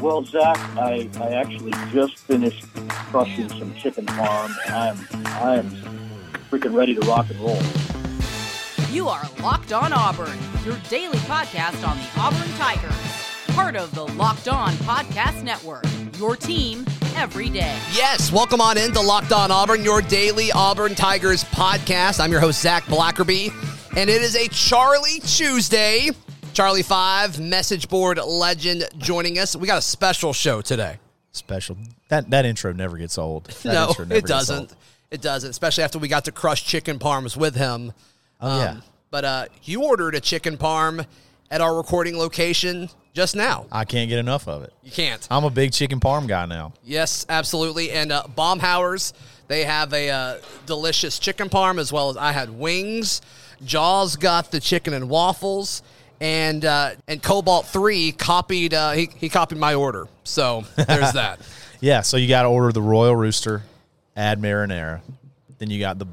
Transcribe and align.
Well, 0.00 0.24
Zach, 0.24 0.58
I, 0.76 1.08
I 1.20 1.28
actually 1.34 1.70
just 1.92 2.18
finished 2.18 2.66
crushing 2.88 3.48
some 3.48 3.72
chicken 3.76 4.04
parm, 4.06 4.52
and 4.66 4.74
I 4.74 4.88
am 4.88 5.06
I 5.26 5.56
am 5.56 5.70
freaking 6.50 6.74
ready 6.74 6.94
to 6.96 7.00
rock 7.02 7.30
and 7.30 7.38
roll. 7.38 7.62
You 8.90 9.08
are 9.08 9.22
Locked 9.40 9.72
On 9.72 9.92
Auburn, 9.92 10.36
your 10.64 10.76
daily 10.90 11.18
podcast 11.18 11.86
on 11.88 11.96
the 11.96 12.08
Auburn 12.20 12.48
Tigers, 12.58 13.54
part 13.54 13.76
of 13.76 13.94
the 13.94 14.04
Locked 14.14 14.48
On 14.48 14.72
Podcast 14.78 15.44
Network. 15.44 15.84
Your 16.18 16.34
team 16.34 16.84
every 17.14 17.48
day. 17.48 17.78
Yes, 17.92 18.32
welcome 18.32 18.60
on 18.60 18.76
into 18.76 19.00
Locked 19.00 19.32
On 19.32 19.52
Auburn, 19.52 19.84
your 19.84 20.02
daily 20.02 20.50
Auburn 20.50 20.96
Tigers 20.96 21.44
podcast. 21.44 22.18
I'm 22.18 22.32
your 22.32 22.40
host 22.40 22.60
Zach 22.60 22.82
Blackerby, 22.84 23.52
and 23.96 24.10
it 24.10 24.22
is 24.22 24.34
a 24.34 24.48
Charlie 24.48 25.20
Tuesday. 25.20 26.10
Charlie 26.54 26.84
Five, 26.84 27.40
message 27.40 27.88
board 27.88 28.16
legend, 28.24 28.88
joining 28.96 29.40
us. 29.40 29.56
We 29.56 29.66
got 29.66 29.78
a 29.78 29.82
special 29.82 30.32
show 30.32 30.60
today. 30.60 30.98
Special. 31.32 31.76
That 32.08 32.30
that 32.30 32.46
intro 32.46 32.72
never 32.72 32.96
gets 32.96 33.18
old. 33.18 33.46
That 33.46 33.74
no, 33.74 33.86
never 33.98 34.14
it 34.14 34.24
doesn't. 34.24 34.72
It 35.10 35.20
doesn't, 35.20 35.50
especially 35.50 35.82
after 35.82 35.98
we 35.98 36.06
got 36.06 36.26
to 36.26 36.32
crush 36.32 36.64
chicken 36.64 37.00
parms 37.00 37.36
with 37.36 37.56
him. 37.56 37.92
Oh 38.40 38.58
yeah. 38.58 38.80
But 39.10 39.24
uh, 39.24 39.46
you 39.64 39.82
ordered 39.82 40.14
a 40.14 40.20
chicken 40.20 40.56
parm 40.56 41.04
at 41.50 41.60
our 41.60 41.76
recording 41.76 42.16
location 42.16 42.88
just 43.14 43.34
now. 43.34 43.66
I 43.72 43.84
can't 43.84 44.08
get 44.08 44.20
enough 44.20 44.46
of 44.46 44.62
it. 44.62 44.72
You 44.84 44.92
can't. 44.92 45.26
I'm 45.32 45.44
a 45.44 45.50
big 45.50 45.72
chicken 45.72 45.98
parm 45.98 46.28
guy 46.28 46.46
now. 46.46 46.72
Yes, 46.84 47.26
absolutely. 47.28 47.90
And 47.90 48.12
uh, 48.12 48.24
Baumhower's, 48.36 49.12
they 49.48 49.64
have 49.64 49.92
a 49.92 50.10
uh, 50.10 50.38
delicious 50.66 51.18
chicken 51.18 51.48
parm 51.48 51.78
as 51.78 51.92
well 51.92 52.10
as 52.10 52.16
I 52.16 52.30
had 52.30 52.50
wings. 52.50 53.22
Jaws 53.64 54.16
got 54.16 54.50
the 54.50 54.60
chicken 54.60 54.94
and 54.94 55.08
waffles, 55.08 55.82
and 56.20 56.64
uh, 56.64 56.92
and 57.08 57.22
Cobalt 57.22 57.66
Three 57.66 58.12
copied 58.12 58.74
uh, 58.74 58.92
he 58.92 59.08
he 59.16 59.28
copied 59.28 59.58
my 59.58 59.74
order. 59.74 60.08
So 60.24 60.64
there's 60.76 61.12
that. 61.14 61.40
Yeah. 61.80 62.00
So 62.00 62.16
you 62.16 62.28
got 62.28 62.42
to 62.42 62.48
order 62.48 62.72
the 62.72 62.82
Royal 62.82 63.14
Rooster, 63.14 63.62
add 64.16 64.40
marinara, 64.40 65.00
then 65.58 65.70
you 65.70 65.78
got 65.80 65.98
the 65.98 66.06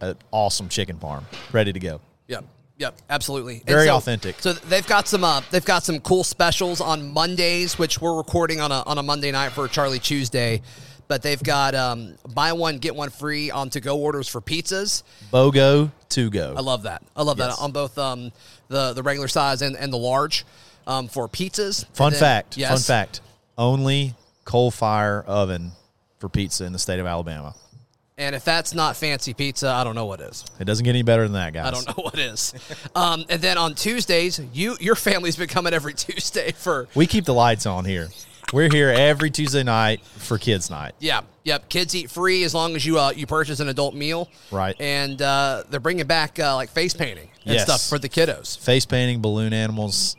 uh, 0.00 0.14
awesome 0.30 0.68
chicken 0.68 0.96
parm 0.96 1.24
ready 1.52 1.72
to 1.72 1.80
go. 1.80 2.00
Yep. 2.28 2.44
Yep, 2.78 2.94
absolutely. 3.10 3.62
Very 3.66 3.86
so- 3.86 3.96
authentic. 3.96 4.40
So 4.40 4.52
they've 4.52 4.86
got 4.86 5.08
some 5.08 5.24
uh, 5.24 5.42
they've 5.50 5.64
got 5.64 5.82
some 5.82 5.98
cool 6.00 6.22
specials 6.24 6.80
on 6.80 7.12
Mondays, 7.12 7.78
which 7.78 8.00
we're 8.00 8.16
recording 8.16 8.60
on 8.60 8.70
a 8.70 8.82
on 8.86 8.98
a 8.98 9.02
Monday 9.02 9.32
night 9.32 9.50
for 9.50 9.66
Charlie 9.66 9.98
Tuesday. 9.98 10.62
But 11.08 11.22
they've 11.22 11.42
got 11.42 11.74
um, 11.74 12.14
buy 12.34 12.52
one 12.52 12.78
get 12.78 12.94
one 12.94 13.08
free 13.10 13.50
on 13.50 13.70
to 13.70 13.80
go 13.80 13.98
orders 13.98 14.28
for 14.28 14.40
pizzas. 14.42 15.02
BOGO 15.32 15.90
to 16.10 16.30
go. 16.30 16.54
I 16.56 16.60
love 16.60 16.82
that. 16.82 17.02
I 17.16 17.22
love 17.22 17.38
Yes. 17.38 17.56
that 17.56 17.62
on 17.62 17.72
both 17.72 17.96
um, 17.98 18.30
the 18.68 18.92
the 18.92 19.02
regular 19.02 19.28
size 19.28 19.62
and, 19.62 19.74
and 19.76 19.90
the 19.92 19.96
large 19.98 20.44
um, 20.86 21.08
for 21.08 21.26
pizzas. 21.28 21.86
Fun 21.94 22.12
then- 22.12 22.20
fact. 22.20 22.56
Yes. 22.58 22.70
Fun 22.70 22.78
fact. 22.80 23.20
Only 23.56 24.14
coal 24.44 24.70
fire 24.70 25.22
oven 25.26 25.72
for 26.18 26.28
pizza 26.28 26.64
in 26.64 26.72
the 26.72 26.78
state 26.78 27.00
of 27.00 27.06
Alabama. 27.06 27.54
And 28.18 28.34
if 28.34 28.44
that's 28.44 28.74
not 28.74 28.96
fancy 28.96 29.32
pizza, 29.32 29.68
I 29.68 29.84
don't 29.84 29.94
know 29.94 30.06
what 30.06 30.20
is. 30.20 30.44
It 30.58 30.64
doesn't 30.64 30.82
get 30.84 30.90
any 30.90 31.02
better 31.02 31.22
than 31.22 31.34
that, 31.34 31.52
guys. 31.52 31.66
I 31.66 31.70
don't 31.70 31.86
know 31.86 32.02
what 32.02 32.18
is. 32.18 32.52
um, 32.96 33.24
and 33.28 33.40
then 33.40 33.56
on 33.56 33.74
Tuesdays, 33.76 34.40
you 34.52 34.76
your 34.80 34.94
family's 34.96 35.36
been 35.36 35.48
coming 35.48 35.72
every 35.72 35.94
Tuesday 36.06 36.52
for 36.52 36.86
We 36.94 37.06
keep 37.06 37.24
the 37.24 37.34
lights 37.34 37.64
on 37.64 37.84
here. 37.84 38.08
We're 38.52 38.70
here 38.72 38.88
every 38.88 39.30
Tuesday 39.30 39.62
night 39.62 40.02
for 40.04 40.38
kids' 40.38 40.70
night. 40.70 40.94
Yeah, 41.00 41.20
yep. 41.44 41.68
Kids 41.68 41.94
eat 41.94 42.10
free 42.10 42.44
as 42.44 42.54
long 42.54 42.76
as 42.76 42.86
you 42.86 42.98
uh, 42.98 43.10
you 43.14 43.26
purchase 43.26 43.60
an 43.60 43.68
adult 43.68 43.94
meal. 43.94 44.28
Right. 44.50 44.74
And 44.80 45.20
uh, 45.20 45.64
they're 45.68 45.80
bringing 45.80 46.06
back 46.06 46.38
uh, 46.38 46.54
like 46.54 46.70
face 46.70 46.94
painting 46.94 47.28
and 47.44 47.54
Yes. 47.54 47.64
stuff 47.64 47.82
for 47.86 47.98
the 47.98 48.08
kiddos. 48.08 48.58
Face 48.58 48.86
painting, 48.86 49.20
balloon 49.20 49.52
animals. 49.52 50.16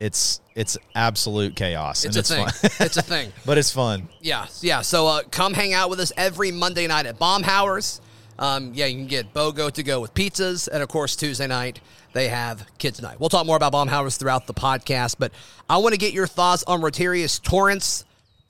It's 0.00 0.40
it's 0.54 0.78
absolute 0.94 1.56
chaos. 1.56 2.04
It's 2.06 2.16
and 2.16 2.16
a 2.16 2.20
it's 2.20 2.28
thing. 2.30 2.46
fun. 2.70 2.70
it's 2.86 2.96
a 2.96 3.02
thing. 3.02 3.32
but 3.44 3.58
it's 3.58 3.70
fun. 3.70 4.08
Yeah, 4.20 4.46
yeah. 4.62 4.80
So 4.80 5.06
uh, 5.06 5.22
come 5.30 5.52
hang 5.52 5.74
out 5.74 5.90
with 5.90 6.00
us 6.00 6.10
every 6.16 6.50
Monday 6.52 6.86
night 6.86 7.04
at 7.06 7.18
Baumhower's. 7.18 8.00
Um, 8.38 8.72
yeah, 8.74 8.86
you 8.86 8.96
can 8.96 9.06
get 9.06 9.32
BOGO 9.34 9.72
to 9.72 9.82
go 9.82 10.00
with 10.00 10.14
pizzas, 10.14 10.68
and 10.68 10.82
of 10.82 10.88
course 10.88 11.16
Tuesday 11.16 11.46
night 11.46 11.80
they 12.12 12.28
have 12.28 12.64
kids 12.78 13.02
night. 13.02 13.18
We'll 13.20 13.28
talk 13.28 13.46
more 13.46 13.56
about 13.56 13.72
Baumhower's 13.72 14.16
throughout 14.16 14.46
the 14.46 14.54
podcast, 14.54 15.16
but 15.18 15.32
I 15.68 15.78
want 15.78 15.92
to 15.94 15.98
get 15.98 16.12
your 16.12 16.26
thoughts 16.26 16.62
on 16.66 16.80
Rotarius 16.80 17.42
Torrance. 17.42 18.04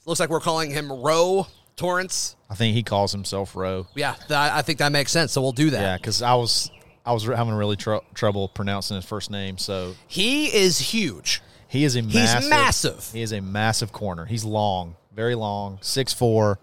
Looks 0.06 0.20
like 0.20 0.30
we're 0.30 0.40
calling 0.40 0.70
him 0.70 0.90
Roe 0.92 1.46
Torrance. 1.76 2.36
I 2.50 2.54
think 2.54 2.74
he 2.74 2.82
calls 2.82 3.12
himself 3.12 3.54
Roe. 3.56 3.86
Yeah, 3.94 4.14
th- 4.14 4.30
I 4.30 4.62
think 4.62 4.78
that 4.80 4.92
makes 4.92 5.10
sense. 5.12 5.32
So 5.32 5.40
we'll 5.42 5.52
do 5.52 5.70
that. 5.70 5.80
Yeah, 5.80 5.96
because 5.96 6.22
I 6.22 6.34
was 6.34 6.70
I 7.06 7.12
was 7.12 7.24
having 7.24 7.54
really 7.54 7.76
tr- 7.76 7.96
trouble 8.14 8.48
pronouncing 8.48 8.96
his 8.96 9.04
first 9.06 9.30
name. 9.30 9.56
So 9.58 9.94
He 10.06 10.46
is 10.54 10.78
huge. 10.78 11.40
he 11.68 11.84
is 11.84 11.96
a 11.96 12.02
massive. 12.02 12.50
massive. 12.50 13.10
He 13.12 13.22
is 13.22 13.32
a 13.32 13.40
massive 13.40 13.92
corner. 13.92 14.24
He's 14.26 14.44
long, 14.44 14.96
very 15.14 15.34
long, 15.34 15.78
6'4", 15.78 16.56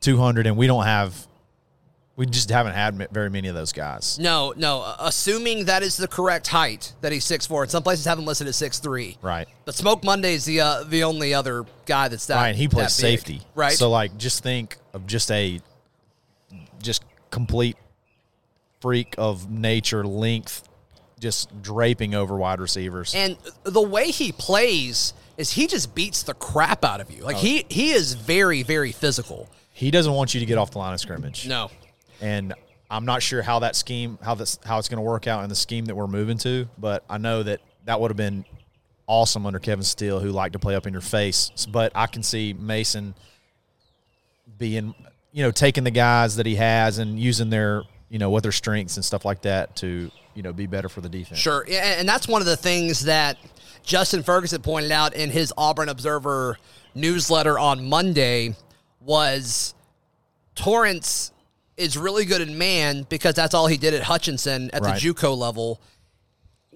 200, 0.00 0.46
and 0.46 0.56
we 0.56 0.66
don't 0.66 0.84
have. 0.84 1.26
We 2.16 2.24
just 2.24 2.48
haven't 2.48 2.72
had 2.72 3.08
very 3.12 3.28
many 3.28 3.48
of 3.48 3.54
those 3.54 3.72
guys. 3.72 4.18
No, 4.18 4.54
no. 4.56 4.80
uh, 4.80 4.96
Assuming 5.00 5.66
that 5.66 5.82
is 5.82 5.98
the 5.98 6.08
correct 6.08 6.46
height, 6.46 6.94
that 7.02 7.12
he's 7.12 7.26
6'4", 7.26 7.62
and 7.62 7.70
some 7.70 7.82
places 7.82 8.06
have 8.06 8.18
him 8.18 8.24
listed 8.24 8.46
as 8.46 8.56
6'3". 8.56 9.18
Right. 9.20 9.46
But 9.66 9.74
Smoke 9.74 10.02
Monday 10.02 10.32
is 10.32 10.46
the 10.46 10.60
uh, 10.62 10.84
the 10.84 11.04
only 11.04 11.34
other 11.34 11.66
guy 11.84 12.08
that's 12.08 12.24
that. 12.26 12.36
Right. 12.36 12.48
and 12.48 12.56
He 12.58 12.68
plays 12.68 12.94
safety. 12.94 13.42
Right. 13.54 13.74
So 13.74 13.90
like, 13.90 14.16
just 14.16 14.42
think 14.42 14.78
of 14.94 15.06
just 15.06 15.30
a, 15.30 15.60
just 16.82 17.04
complete 17.30 17.76
freak 18.80 19.14
of 19.18 19.50
nature 19.50 20.04
length, 20.06 20.66
just 21.20 21.60
draping 21.62 22.14
over 22.14 22.36
wide 22.36 22.60
receivers. 22.60 23.14
and 23.14 23.36
the 23.64 23.82
way 23.82 24.10
he 24.10 24.32
plays 24.32 25.12
is 25.36 25.52
he 25.52 25.66
just 25.66 25.94
beats 25.94 26.22
the 26.22 26.32
crap 26.34 26.82
out 26.82 27.00
of 27.02 27.10
you. 27.10 27.22
Oh. 27.22 27.26
Like 27.26 27.36
he 27.36 27.66
he 27.68 27.90
is 27.90 28.14
very 28.14 28.62
very 28.62 28.92
physical. 28.92 29.50
he 29.74 29.90
doesn't 29.90 30.12
want 30.14 30.32
you 30.32 30.40
to 30.40 30.46
get 30.46 30.56
off 30.56 30.70
the 30.70 30.78
line 30.78 30.94
of 30.94 31.00
scrimmage. 31.00 31.46
No. 31.46 31.70
And 32.20 32.54
I'm 32.90 33.04
not 33.04 33.22
sure 33.22 33.42
how 33.42 33.60
that 33.60 33.76
scheme 33.76 34.18
how 34.22 34.34
this 34.34 34.58
how 34.64 34.78
it's 34.78 34.88
going 34.88 34.98
to 34.98 35.02
work 35.02 35.26
out 35.26 35.42
in 35.42 35.48
the 35.48 35.56
scheme 35.56 35.86
that 35.86 35.94
we're 35.94 36.06
moving 36.06 36.38
to, 36.38 36.68
but 36.78 37.04
I 37.08 37.18
know 37.18 37.42
that 37.42 37.60
that 37.84 38.00
would 38.00 38.10
have 38.10 38.16
been 38.16 38.44
awesome 39.06 39.46
under 39.46 39.58
Kevin 39.58 39.84
Steele, 39.84 40.20
who 40.20 40.30
liked 40.30 40.52
to 40.54 40.58
play 40.58 40.74
up 40.74 40.86
in 40.86 40.92
your 40.92 41.02
face. 41.02 41.66
But 41.70 41.92
I 41.94 42.06
can 42.06 42.22
see 42.22 42.52
Mason 42.52 43.14
being, 44.58 44.94
you 45.32 45.42
know, 45.42 45.50
taking 45.50 45.84
the 45.84 45.90
guys 45.90 46.36
that 46.36 46.46
he 46.46 46.56
has 46.56 46.98
and 46.98 47.18
using 47.18 47.50
their, 47.50 47.82
you 48.08 48.18
know, 48.18 48.30
what 48.30 48.42
their 48.42 48.52
strengths 48.52 48.96
and 48.96 49.04
stuff 49.04 49.24
like 49.24 49.42
that 49.42 49.76
to, 49.76 50.10
you 50.34 50.42
know, 50.42 50.52
be 50.52 50.66
better 50.66 50.88
for 50.88 51.00
the 51.00 51.08
defense. 51.08 51.38
Sure, 51.38 51.64
and 51.68 52.08
that's 52.08 52.28
one 52.28 52.42
of 52.42 52.46
the 52.46 52.56
things 52.56 53.04
that 53.04 53.36
Justin 53.82 54.22
Ferguson 54.22 54.62
pointed 54.62 54.90
out 54.90 55.14
in 55.14 55.30
his 55.30 55.52
Auburn 55.56 55.88
Observer 55.88 56.58
newsletter 56.94 57.58
on 57.58 57.88
Monday 57.88 58.54
was 59.00 59.74
Torrance 60.54 61.30
is 61.76 61.96
really 61.96 62.24
good 62.24 62.40
in 62.40 62.56
man 62.58 63.06
because 63.08 63.34
that's 63.34 63.54
all 63.54 63.66
he 63.66 63.76
did 63.76 63.92
at 63.94 64.02
Hutchinson 64.02 64.70
at 64.72 64.82
Right. 64.82 65.00
the 65.00 65.08
JUCO 65.12 65.36
level. 65.36 65.80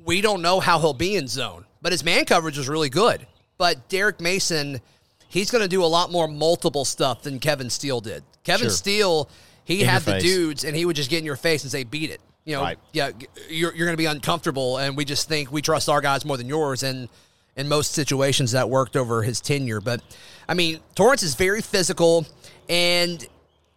We 0.05 0.21
don't 0.21 0.43
know 0.43 0.61
how 0.61 0.78
he'll 0.78 0.94
be 0.94 1.16
in 1.16 1.27
zone, 1.28 1.65
but 1.83 1.93
his 1.93 2.05
man 2.05 2.25
coverage 2.25 2.56
was 2.59 2.69
really 2.69 2.88
good. 2.91 3.27
But 3.59 3.89
Derek 3.89 4.21
Mason, 4.21 4.81
he's 5.28 5.50
going 5.50 5.62
to 5.62 5.69
do 5.69 5.84
a 5.84 5.87
lot 5.87 6.10
more 6.10 6.27
multiple 6.28 6.84
stuff 6.84 7.22
than 7.22 7.39
Kevin 7.39 7.69
Steele 7.71 8.00
did. 8.00 8.22
Kevin 8.44 8.69
Sure. 8.69 8.71
Steele, 8.77 9.28
he 9.65 9.83
In 9.83 9.89
had 9.89 10.03
the 10.03 10.12
face. 10.12 10.22
dudes 10.22 10.65
and 10.65 10.75
he 10.75 10.84
would 10.84 10.97
just 10.97 11.10
get 11.10 11.19
in 11.19 11.25
your 11.25 11.37
face 11.37 11.62
and 11.62 11.71
say, 11.71 11.84
"Beat 11.84 12.10
it." 12.10 12.21
You 12.47 12.56
know, 12.56 12.62
Right. 12.62 12.78
yeah, 12.93 13.10
you're, 13.50 13.75
you're 13.75 13.87
going 13.87 13.93
to 13.93 13.97
be 13.99 14.06
uncomfortable, 14.06 14.78
and 14.78 14.97
we 14.97 15.05
just 15.05 15.28
think 15.28 15.53
we 15.53 15.60
trust 15.60 15.89
our 15.91 16.00
guys 16.00 16.25
more 16.25 16.39
than 16.39 16.49
yours. 16.49 16.83
And 16.83 17.09
in 17.56 17.69
most 17.69 17.93
situations, 17.93 18.53
that 18.53 18.71
worked 18.71 18.97
over 18.97 19.22
his 19.22 19.41
tenure. 19.43 19.81
But 19.83 20.00
I 20.49 20.55
mean, 20.55 20.81
Torrance 20.94 21.22
is 21.22 21.34
very 21.34 21.60
physical, 21.60 22.27
and 22.69 23.25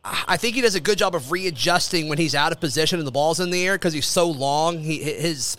I 0.05 0.35
think 0.35 0.55
he 0.55 0.61
does 0.61 0.75
a 0.75 0.81
good 0.81 0.97
job 0.97 1.15
of 1.15 1.31
readjusting 1.31 2.09
when 2.09 2.17
he's 2.17 2.35
out 2.35 2.51
of 2.51 2.59
position 2.59 2.99
and 2.99 3.07
the 3.07 3.11
ball's 3.11 3.39
in 3.39 3.51
the 3.51 3.65
air 3.65 3.75
because 3.75 3.93
he's 3.93 4.05
so 4.05 4.29
long. 4.29 4.79
He 4.79 4.97
his 5.01 5.57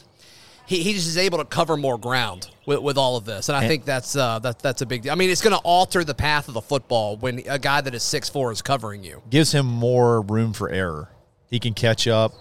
he, 0.66 0.82
he 0.82 0.92
just 0.92 1.06
is 1.06 1.16
able 1.18 1.38
to 1.38 1.44
cover 1.44 1.76
more 1.76 1.98
ground 1.98 2.50
with, 2.66 2.80
with 2.80 2.98
all 2.98 3.16
of 3.16 3.24
this, 3.24 3.48
and 3.48 3.56
I 3.56 3.66
think 3.66 3.84
that's 3.84 4.16
uh, 4.16 4.38
that 4.40 4.58
that's 4.58 4.82
a 4.82 4.86
big 4.86 5.02
deal. 5.02 5.12
I 5.12 5.14
mean, 5.14 5.30
it's 5.30 5.42
going 5.42 5.56
to 5.56 5.62
alter 5.62 6.04
the 6.04 6.14
path 6.14 6.48
of 6.48 6.54
the 6.54 6.60
football 6.60 7.16
when 7.16 7.42
a 7.48 7.58
guy 7.58 7.80
that 7.80 7.94
is 7.94 8.02
six 8.02 8.28
four 8.28 8.52
is 8.52 8.60
covering 8.60 9.02
you. 9.02 9.22
Gives 9.30 9.52
him 9.52 9.66
more 9.66 10.20
room 10.22 10.52
for 10.52 10.70
error. 10.70 11.10
He 11.48 11.58
can 11.58 11.72
catch 11.74 12.06
up, 12.06 12.32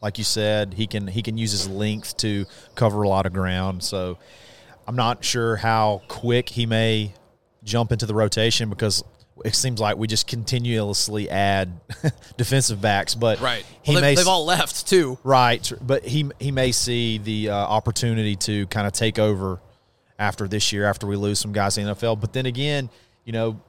like 0.00 0.16
you 0.16 0.24
said. 0.24 0.74
He 0.74 0.86
can 0.86 1.06
he 1.06 1.22
can 1.22 1.36
use 1.36 1.52
his 1.52 1.68
length 1.68 2.16
to 2.18 2.46
cover 2.74 3.02
a 3.02 3.08
lot 3.08 3.26
of 3.26 3.32
ground. 3.32 3.82
So 3.82 4.18
I'm 4.86 4.96
not 4.96 5.24
sure 5.24 5.56
how 5.56 6.02
quick 6.08 6.48
he 6.48 6.64
may 6.66 7.14
jump 7.64 7.92
into 7.92 8.06
the 8.06 8.14
rotation 8.14 8.70
because 8.70 9.04
it 9.44 9.54
seems 9.54 9.80
like 9.80 9.96
we 9.96 10.06
just 10.06 10.26
continuously 10.26 11.30
add 11.30 11.80
defensive 12.36 12.80
backs. 12.80 13.14
But 13.14 13.40
he 13.82 13.92
Well, 13.92 14.02
they've, 14.02 14.02
may 14.02 14.14
they've 14.14 14.28
all 14.28 14.44
left 14.44 14.88
too. 14.88 15.18
right, 15.24 15.72
but 15.80 16.04
he 16.04 16.30
he 16.38 16.50
may 16.50 16.72
see 16.72 17.18
the 17.18 17.50
uh, 17.50 17.54
opportunity 17.56 18.36
to 18.36 18.66
kind 18.66 18.86
of 18.86 18.92
take 18.92 19.18
over 19.18 19.60
after 20.18 20.46
this 20.46 20.72
year 20.72 20.84
after 20.84 21.06
we 21.06 21.16
lose 21.16 21.38
some 21.38 21.52
guys 21.52 21.78
in 21.78 21.86
the 21.86 21.94
NFL. 21.94 22.20
But 22.20 22.32
then 22.32 22.46
again, 22.46 22.90
you 23.24 23.32
know, 23.32 23.60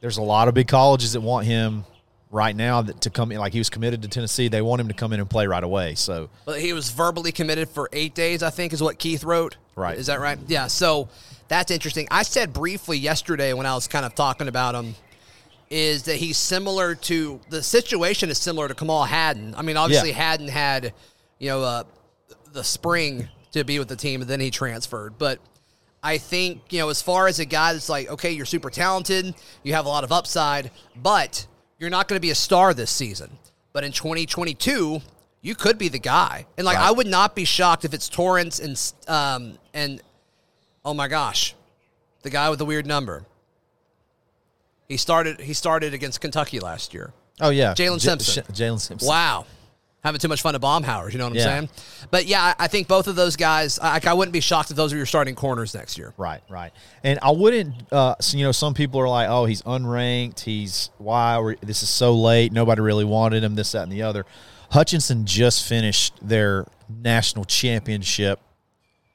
there's 0.00 0.18
a 0.18 0.22
lot 0.22 0.48
of 0.48 0.54
big 0.54 0.68
colleges 0.68 1.12
that 1.12 1.20
want 1.20 1.46
him 1.46 1.84
right 2.30 2.56
now 2.56 2.82
that 2.82 3.00
to 3.02 3.10
come 3.10 3.30
in 3.30 3.38
like 3.38 3.52
he 3.52 3.60
was 3.60 3.70
committed 3.70 4.02
to 4.02 4.08
Tennessee. 4.08 4.48
They 4.48 4.60
want 4.60 4.80
him 4.80 4.88
to 4.88 4.94
come 4.94 5.12
in 5.12 5.20
and 5.20 5.30
play 5.30 5.46
right 5.46 5.62
away. 5.62 5.94
So 5.94 6.28
But 6.44 6.60
he 6.60 6.72
was 6.72 6.90
verbally 6.90 7.30
committed 7.30 7.68
for 7.68 7.88
eight 7.92 8.14
days, 8.14 8.42
I 8.42 8.50
think, 8.50 8.72
is 8.72 8.82
what 8.82 8.98
Keith 8.98 9.22
wrote. 9.22 9.56
Right. 9.76 9.96
Is 9.96 10.06
that 10.06 10.20
right? 10.20 10.38
Yeah. 10.48 10.66
So 10.66 11.08
that's 11.48 11.70
interesting. 11.70 12.08
I 12.10 12.24
said 12.24 12.52
briefly 12.52 12.98
yesterday 12.98 13.52
when 13.52 13.66
I 13.66 13.74
was 13.74 13.86
kind 13.86 14.04
of 14.04 14.14
talking 14.14 14.48
about 14.48 14.74
him 14.74 14.96
is 15.74 16.04
that 16.04 16.14
he's 16.16 16.38
similar 16.38 16.94
to 16.94 17.40
the 17.50 17.60
situation 17.60 18.30
is 18.30 18.38
similar 18.38 18.68
to 18.68 18.74
Kamal 18.74 19.02
Hadden. 19.02 19.56
I 19.56 19.62
mean, 19.62 19.76
obviously 19.76 20.10
Yeah. 20.10 20.14
Hadden 20.14 20.46
had, 20.46 20.94
you 21.40 21.48
know, 21.48 21.62
uh, 21.64 21.82
the 22.52 22.62
spring 22.62 23.28
to 23.50 23.64
be 23.64 23.80
with 23.80 23.88
the 23.88 23.96
team, 23.96 24.20
and 24.20 24.30
then 24.30 24.38
he 24.38 24.52
transferred. 24.52 25.18
But 25.18 25.40
I 26.00 26.18
think 26.18 26.72
you 26.72 26.78
know, 26.78 26.90
as 26.90 27.02
far 27.02 27.26
as 27.26 27.40
a 27.40 27.44
guy 27.44 27.72
that's 27.72 27.88
like, 27.88 28.08
okay, 28.08 28.30
you're 28.30 28.46
super 28.46 28.70
talented, 28.70 29.34
you 29.64 29.74
have 29.74 29.84
a 29.84 29.88
lot 29.88 30.04
of 30.04 30.12
upside, 30.12 30.70
but 30.94 31.44
you're 31.80 31.90
not 31.90 32.06
going 32.06 32.16
to 32.16 32.22
be 32.22 32.30
a 32.30 32.36
star 32.36 32.72
this 32.72 32.92
season. 32.92 33.36
But 33.72 33.82
in 33.82 33.90
2022, 33.90 35.00
you 35.42 35.54
could 35.56 35.76
be 35.76 35.88
the 35.88 35.98
guy, 35.98 36.46
and 36.56 36.64
like 36.64 36.76
Right. 36.76 36.86
I 36.86 36.92
would 36.92 37.08
not 37.08 37.34
be 37.34 37.44
shocked 37.44 37.84
if 37.84 37.92
it's 37.92 38.08
Torrance 38.08 38.60
and 38.60 38.80
um 39.08 39.58
and 39.74 40.00
oh 40.84 40.94
my 40.94 41.08
gosh, 41.08 41.56
the 42.22 42.30
guy 42.30 42.48
with 42.48 42.60
the 42.60 42.64
weird 42.64 42.86
number. 42.86 43.26
He 44.88 44.96
started. 44.96 45.40
He 45.40 45.52
started 45.54 45.94
against 45.94 46.20
Kentucky 46.20 46.60
last 46.60 46.92
year. 46.94 47.12
Oh 47.40 47.50
yeah, 47.50 47.72
Jaylin 47.74 48.00
J- 48.00 48.08
Simpson. 48.10 48.44
Sh- 48.44 48.60
Jaylin 48.60 48.80
Simpson. 48.80 49.08
Wow. 49.08 49.46
Having 50.04 50.20
too 50.20 50.28
much 50.28 50.42
fun 50.42 50.54
at 50.54 50.60
Baumhower's, 50.60 51.14
you 51.14 51.18
know 51.18 51.24
what 51.24 51.30
I'm 51.30 51.36
Yeah. 51.38 51.44
saying? 51.44 51.68
But 52.10 52.26
yeah, 52.26 52.52
I 52.58 52.66
think 52.66 52.88
both 52.88 53.06
of 53.06 53.16
those 53.16 53.36
guys, 53.36 53.78
I, 53.78 53.98
I 54.04 54.12
wouldn't 54.12 54.34
be 54.34 54.40
shocked 54.40 54.70
if 54.70 54.76
those 54.76 54.92
are 54.92 54.98
your 54.98 55.06
starting 55.06 55.34
corners 55.34 55.72
next 55.72 55.96
year. 55.96 56.12
Right, 56.18 56.42
right. 56.50 56.72
And 57.02 57.18
I 57.22 57.30
wouldn't, 57.30 57.90
uh, 57.90 58.14
so, 58.20 58.36
you 58.36 58.44
know, 58.44 58.52
some 58.52 58.74
people 58.74 59.00
are 59.00 59.08
like, 59.08 59.30
oh, 59.30 59.46
he's 59.46 59.62
unranked. 59.62 60.40
He's, 60.40 60.90
why? 60.98 61.54
This 61.62 61.82
is 61.82 61.88
so 61.88 62.14
late. 62.14 62.52
Nobody 62.52 62.82
really 62.82 63.06
wanted 63.06 63.42
him, 63.42 63.54
this, 63.54 63.72
that, 63.72 63.84
and 63.84 63.90
the 63.92 64.02
other. 64.02 64.26
Hutchinson 64.72 65.24
just 65.24 65.66
finished 65.66 66.12
their 66.20 66.66
national 66.90 67.46
championship 67.46 68.40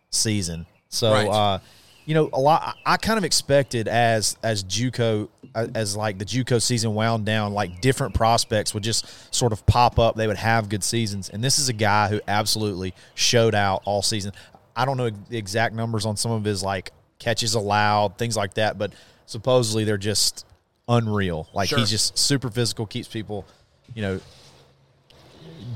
season. 0.09 0.65
So, 0.89 1.11
Right. 1.13 1.27
uh, 1.27 1.59
you 2.09 2.15
know, 2.15 2.27
a 2.33 2.39
lot. 2.41 2.75
I 2.87 2.97
kind 2.97 3.19
of 3.19 3.23
expected 3.23 3.87
as 3.87 4.35
as 4.41 4.63
JUCO 4.63 5.29
uh, 5.53 5.67
as 5.75 5.95
like 5.95 6.17
the 6.17 6.25
JUCO 6.25 6.59
season 6.59 6.95
wound 6.95 7.23
down, 7.23 7.53
like 7.53 7.81
different 7.81 8.15
prospects 8.15 8.73
would 8.73 8.81
just 8.81 9.05
sort 9.31 9.53
of 9.53 9.63
pop 9.67 9.99
up. 9.99 10.15
They 10.15 10.25
would 10.25 10.37
have 10.37 10.69
good 10.69 10.83
seasons, 10.83 11.29
and 11.29 11.43
this 11.43 11.59
is 11.59 11.69
a 11.69 11.73
guy 11.73 12.07
who 12.09 12.19
absolutely 12.27 12.95
showed 13.13 13.53
out 13.53 13.83
all 13.85 14.01
season. 14.01 14.31
I 14.75 14.85
don't 14.85 14.97
know 14.97 15.11
the 15.11 15.37
exact 15.37 15.75
numbers 15.75 16.07
on 16.07 16.17
some 16.17 16.31
of 16.31 16.43
his 16.43 16.63
like 16.63 16.89
catches 17.19 17.53
allowed, 17.53 18.17
things 18.17 18.35
like 18.35 18.55
that, 18.55 18.79
but 18.79 18.91
supposedly 19.27 19.83
they're 19.83 19.97
just 19.99 20.47
unreal. 20.87 21.47
Like 21.53 21.69
Sure. 21.69 21.77
he's 21.77 21.91
just 21.91 22.17
super 22.17 22.49
physical, 22.49 22.87
keeps 22.87 23.07
people, 23.07 23.45
you 23.93 24.01
know, 24.01 24.19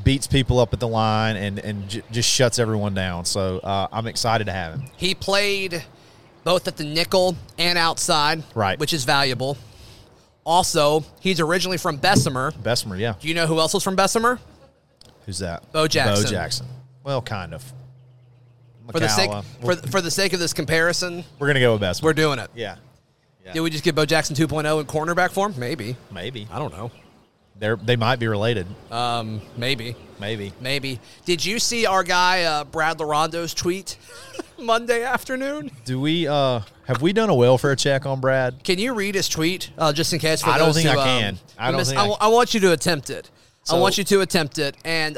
beats 0.04 0.26
people 0.26 0.58
up 0.58 0.74
at 0.74 0.80
the 0.80 0.88
line, 0.88 1.36
and 1.36 1.60
and 1.60 1.88
j- 1.88 2.02
just 2.12 2.28
shuts 2.28 2.58
everyone 2.58 2.96
down. 2.96 3.26
So 3.26 3.60
uh, 3.60 3.88
I'm 3.92 4.08
excited 4.08 4.46
to 4.46 4.52
have 4.52 4.74
him. 4.80 4.84
He 4.98 5.14
played 5.14 5.84
both 6.44 6.68
at 6.68 6.78
the 6.78 6.84
nickel 6.84 7.36
and 7.58 7.78
outside, 7.78 8.44
Right. 8.56 8.80
which 8.80 8.94
is 8.94 9.04
valuable. 9.06 9.58
Also, 10.46 11.06
he's 11.22 11.40
originally 11.40 11.78
from 11.78 11.98
Bessemer. 11.98 12.52
Bessemer, 12.62 12.98
yeah. 12.98 13.14
Do 13.20 13.28
you 13.28 13.34
know 13.34 13.48
who 13.48 13.60
else 13.60 13.74
was 13.74 13.84
from 13.84 13.96
Bessemer? 13.96 14.40
Who's 15.26 15.40
that? 15.40 15.72
Bo 15.72 15.88
Jackson. 15.88 16.24
Bo 16.26 16.30
Jackson. 16.30 16.68
Well, 17.04 17.22
kind 17.22 17.54
of. 17.54 17.64
For 18.92 19.00
the 19.00 19.08
sake 19.08 19.32
for, 19.62 19.76
for 19.88 20.02
the 20.02 20.12
sake 20.12 20.34
of 20.34 20.40
this 20.40 20.52
comparison, 20.54 21.24
We're 21.40 21.48
gonna 21.48 21.62
go 21.62 21.72
with 21.74 21.82
Bessemer. 21.82 22.08
we're 22.10 22.14
doing 22.14 22.40
it. 22.40 22.50
yeah, 22.54 22.76
yeah. 23.46 23.54
Did 23.54 23.62
we 23.62 23.70
just 23.70 23.86
get 23.86 23.96
Bo 23.96 24.06
Jackson 24.06 24.36
2.0 24.36 24.82
in 24.82 24.86
cornerback 24.86 25.32
form? 25.32 25.54
Maybe. 25.58 25.96
maybe 26.12 26.46
I 26.52 26.60
don't 26.60 26.74
know. 26.74 26.92
they're 27.58 27.78
they 27.78 27.96
might 27.96 28.20
be 28.20 28.28
related. 28.28 28.68
Um, 28.92 29.42
maybe. 29.56 29.96
Maybe. 30.20 30.52
Maybe. 30.60 31.00
Did 31.24 31.46
you 31.46 31.60
see 31.60 31.86
our 31.86 32.04
guy 32.04 32.44
uh, 32.44 32.64
Brad 32.66 32.98
Larondo's 33.00 33.54
tweet 33.54 33.98
Monday 34.66 35.04
afternoon? 35.04 35.72
Do 35.86 36.00
we 36.00 36.28
uh 36.28 36.62
have 36.86 37.02
we 37.02 37.14
done 37.14 37.30
a 37.30 37.36
welfare 37.36 37.76
check 37.76 38.06
on 38.06 38.20
Brad? 38.20 38.64
Can 38.64 38.80
you 38.80 38.94
read 38.94 39.16
his 39.16 39.30
tweet 39.30 39.72
uh, 39.78 39.94
just 39.94 40.12
in 40.14 40.20
case? 40.20 40.42
For 40.42 40.50
I 40.50 40.58
don't 40.58 40.74
think 40.74 40.90
who, 40.90 40.98
I 40.98 41.02
um, 41.02 41.08
can. 41.08 41.40
I 41.58 41.72
don't 41.72 41.78
missed- 41.78 41.96
think 41.96 42.18
I 42.20 42.28
want 42.28 42.54
you 42.54 42.60
to 42.62 42.72
attempt 42.74 43.10
it. 43.10 43.30
I 43.70 43.78
want 43.80 43.98
you 43.98 44.04
to 44.04 44.22
attempt 44.22 44.60
it, 44.60 44.76
and 44.84 45.18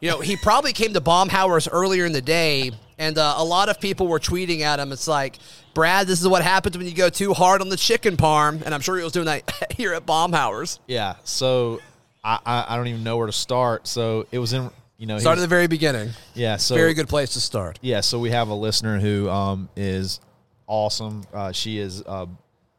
you 0.00 0.10
know 0.10 0.20
he 0.20 0.36
probably 0.36 0.72
came 0.74 0.92
to 0.92 1.00
Baumhower's 1.00 1.66
earlier 1.66 2.04
in 2.04 2.12
the 2.12 2.20
day, 2.20 2.72
and 2.98 3.16
uh, 3.16 3.34
a 3.38 3.44
lot 3.44 3.70
of 3.70 3.80
people 3.80 4.06
were 4.06 4.18
tweeting 4.20 4.60
at 4.60 4.78
him. 4.78 4.92
It's 4.92 5.08
like, 5.08 5.38
Brad, 5.72 6.06
this 6.06 6.20
is 6.20 6.28
what 6.28 6.42
happens 6.42 6.76
when 6.76 6.86
you 6.86 6.94
go 6.94 7.08
too 7.08 7.32
hard 7.32 7.62
on 7.62 7.70
the 7.70 7.78
chicken 7.78 8.18
parm, 8.18 8.60
and 8.62 8.74
I'm 8.74 8.82
sure 8.82 8.98
he 8.98 9.02
was 9.04 9.14
doing 9.14 9.26
that 9.26 9.72
here 9.76 9.94
at 9.94 10.04
Baumhower's. 10.04 10.78
Yeah. 10.86 11.14
So 11.24 11.80
I, 12.22 12.38
I 12.44 12.66
I 12.68 12.76
don't 12.76 12.88
even 12.88 13.02
know 13.02 13.16
where 13.16 13.26
to 13.26 13.32
start. 13.32 13.86
So 13.86 14.26
it 14.30 14.38
was 14.38 14.52
in 14.52 14.70
you 15.00 15.06
know 15.06 15.18
Start 15.18 15.38
at 15.38 15.40
the 15.40 15.46
very 15.48 15.66
beginning. 15.66 16.10
yeah. 16.34 16.56
So 16.58 16.76
Very 16.76 16.94
good 16.94 17.08
place 17.08 17.32
to 17.32 17.40
start. 17.40 17.78
Yeah, 17.82 18.00
so 18.02 18.18
we 18.20 18.30
have 18.30 18.48
a 18.48 18.54
listener 18.54 19.00
who 19.00 19.28
um, 19.28 19.68
is 19.74 20.20
awesome. 20.68 21.24
Uh, 21.34 21.50
she 21.52 21.78
is 21.78 22.02
uh, 22.06 22.26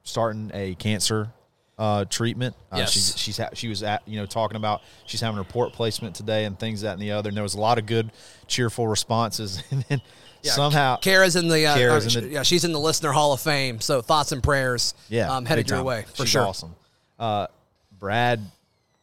starting 0.03 0.51
a 0.53 0.75
cancer 0.75 1.29
uh, 1.77 2.05
treatment. 2.05 2.55
Uh, 2.71 2.77
Yes. 2.77 2.91
she's 2.91 3.17
she's 3.17 3.37
ha- 3.37 3.49
she 3.53 3.67
was 3.67 3.81
at 3.83 4.07
you 4.07 4.19
know 4.19 4.25
talking 4.27 4.55
about 4.55 4.81
she's 5.07 5.19
having 5.19 5.39
a 5.39 5.43
port 5.43 5.73
placement 5.73 6.15
today 6.15 6.45
and 6.45 6.57
things 6.59 6.81
that 6.81 6.93
and 6.93 7.01
the 7.01 7.11
other. 7.11 7.29
And 7.29 7.35
there 7.35 7.43
was 7.43 7.55
a 7.55 7.59
lot 7.59 7.77
of 7.79 7.85
good, 7.87 8.11
cheerful 8.47 8.87
responses. 8.87 9.61
And 9.71 9.83
then 9.89 10.01
Yeah, 10.43 10.51
somehow, 10.53 10.97
Kara's 10.97 11.35
in 11.35 11.47
the, 11.49 11.65
uh, 11.67 11.75
Kara's 11.75 12.15
uh, 12.15 12.19
in 12.19 12.25
the- 12.25 12.31
yeah, 12.33 12.43
she's 12.43 12.63
in 12.63 12.71
the 12.71 12.79
listener 12.79 13.11
hall 13.11 13.33
of 13.33 13.41
fame. 13.41 13.79
So 13.81 14.01
thoughts 14.01 14.31
and 14.31 14.41
prayers, 14.43 14.93
yeah, 15.09 15.31
um, 15.35 15.45
headed 15.45 15.69
your 15.69 15.83
way 15.83 16.05
for 16.15 16.23
She's 16.23 16.29
sure. 16.29 16.45
Awesome. 16.47 16.75
Uh, 17.19 17.47
Brad 17.99 18.41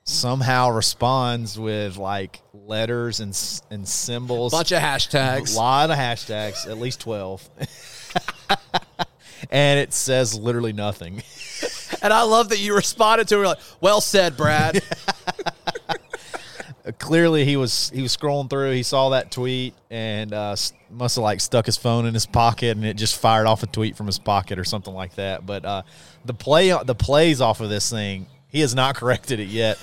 somehow 0.09 0.71
responds 0.71 1.59
with 1.59 1.97
like 1.97 2.41
letters 2.53 3.21
and 3.21 3.39
and 3.71 3.87
symbols. 3.87 4.53
Bunch 4.53 4.73
of 4.73 4.81
hashtags. 4.83 5.55
A 5.55 5.59
lot 5.59 5.91
of 5.91 5.97
hashtags, 5.97 6.69
at 6.69 6.79
least 6.79 7.01
12. 7.01 7.49
and 9.51 9.79
it 9.79 9.93
says 9.93 10.39
literally 10.39 10.73
nothing. 10.73 11.23
And 12.01 12.13
I 12.13 12.23
love 12.23 12.51
that 12.51 12.61
you 12.61 12.77
responded 12.77 13.27
to 13.29 13.43
it 13.43 13.47
like, 13.47 13.59
"Well 13.81 14.01
said, 14.01 14.37
Brad." 14.37 14.83
Clearly, 16.99 17.45
he 17.45 17.57
was 17.57 17.91
he 17.93 18.03
was 18.03 18.17
scrolling 18.17 18.49
through. 18.49 18.73
He 18.73 18.83
saw 18.83 19.09
that 19.09 19.33
tweet 19.33 19.75
and 19.91 20.33
uh, 20.33 20.55
must 20.91 21.17
have 21.17 21.23
like 21.23 21.41
stuck 21.41 21.67
his 21.67 21.77
phone 21.77 22.07
in 22.07 22.15
his 22.15 22.27
pocket, 22.27 22.77
and 22.77 22.87
it 22.87 22.95
just 22.95 23.21
fired 23.21 23.47
off 23.47 23.63
a 23.63 23.67
tweet 23.67 23.97
from 23.97 24.07
his 24.07 24.19
pocket 24.19 24.59
or 24.59 24.65
something 24.65 24.95
like 24.95 25.17
that. 25.17 25.45
But 25.45 25.65
uh, 25.65 25.83
the 26.25 26.35
play 26.35 26.71
the 26.85 26.95
plays 26.95 27.41
off 27.41 27.61
of 27.61 27.69
this 27.69 27.91
thing, 27.91 28.27
he 28.51 28.61
has 28.61 28.75
not 28.75 28.95
corrected 29.01 29.41
it 29.41 29.49
yet. 29.49 29.79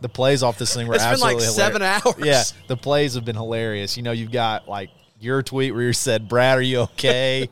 The 0.00 0.08
plays 0.08 0.42
off 0.42 0.56
this 0.58 0.74
thing 0.74 0.86
were 0.86 0.94
It's 0.94 1.04
been 1.04 1.20
like 1.20 1.36
absolutely 1.36 1.46
seven 1.46 1.82
hilarious. 1.82 2.06
hours. 2.06 2.54
Yeah, 2.56 2.66
the 2.68 2.76
plays 2.76 3.14
have 3.14 3.24
been 3.24 3.36
hilarious. 3.36 3.96
You 3.96 4.02
know, 4.02 4.12
you've 4.12 4.32
got 4.32 4.66
like 4.68 4.90
your 5.20 5.42
tweet 5.42 5.74
where 5.74 5.82
you 5.82 5.92
said, 5.92 6.28
"Brad, 6.28 6.56
are 6.58 6.62
you 6.62 6.80
okay?" 6.80 7.50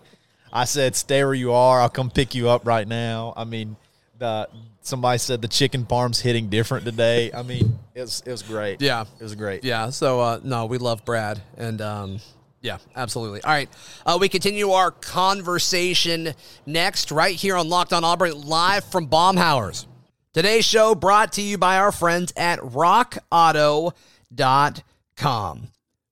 I 0.50 0.64
said, 0.64 0.96
"Stay 0.96 1.22
where 1.24 1.34
you 1.34 1.52
are. 1.52 1.80
I'll 1.82 1.90
come 1.90 2.10
pick 2.10 2.34
you 2.34 2.48
up 2.48 2.66
right 2.66 2.88
now." 2.88 3.34
I 3.36 3.44
mean, 3.44 3.76
the 4.18 4.48
somebody 4.80 5.18
said 5.18 5.42
the 5.42 5.48
chicken 5.48 5.84
parm's 5.84 6.20
hitting 6.20 6.48
different 6.48 6.86
today. 6.86 7.30
I 7.34 7.42
mean, 7.42 7.78
it 7.94 8.00
was 8.00 8.22
it 8.24 8.30
was 8.30 8.42
great. 8.42 8.80
Yeah. 8.80 9.02
it 9.20 9.22
was 9.22 9.34
great. 9.34 9.62
yeah. 9.62 9.90
So 9.90 10.18
uh, 10.20 10.40
no, 10.42 10.64
we 10.64 10.78
love 10.78 11.04
Brad, 11.04 11.42
and 11.58 11.82
um, 11.82 12.18
yeah, 12.62 12.78
absolutely. 12.96 13.42
All 13.42 13.52
right, 13.52 13.68
uh, 14.06 14.16
we 14.18 14.30
continue 14.30 14.70
our 14.70 14.90
conversation 14.90 16.34
next, 16.64 17.10
right 17.12 17.34
here 17.36 17.56
on 17.56 17.68
Locked 17.68 17.92
On 17.92 18.04
Auburn, 18.04 18.40
live 18.46 18.84
from 18.84 19.06
Baumhower's. 19.06 19.86
Today's 20.34 20.66
show 20.66 20.94
brought 20.94 21.32
to 21.32 21.42
you 21.42 21.56
by 21.56 21.78
our 21.78 21.90
friends 21.90 22.34
at 22.36 22.58
RockAuto.com. 22.60 23.92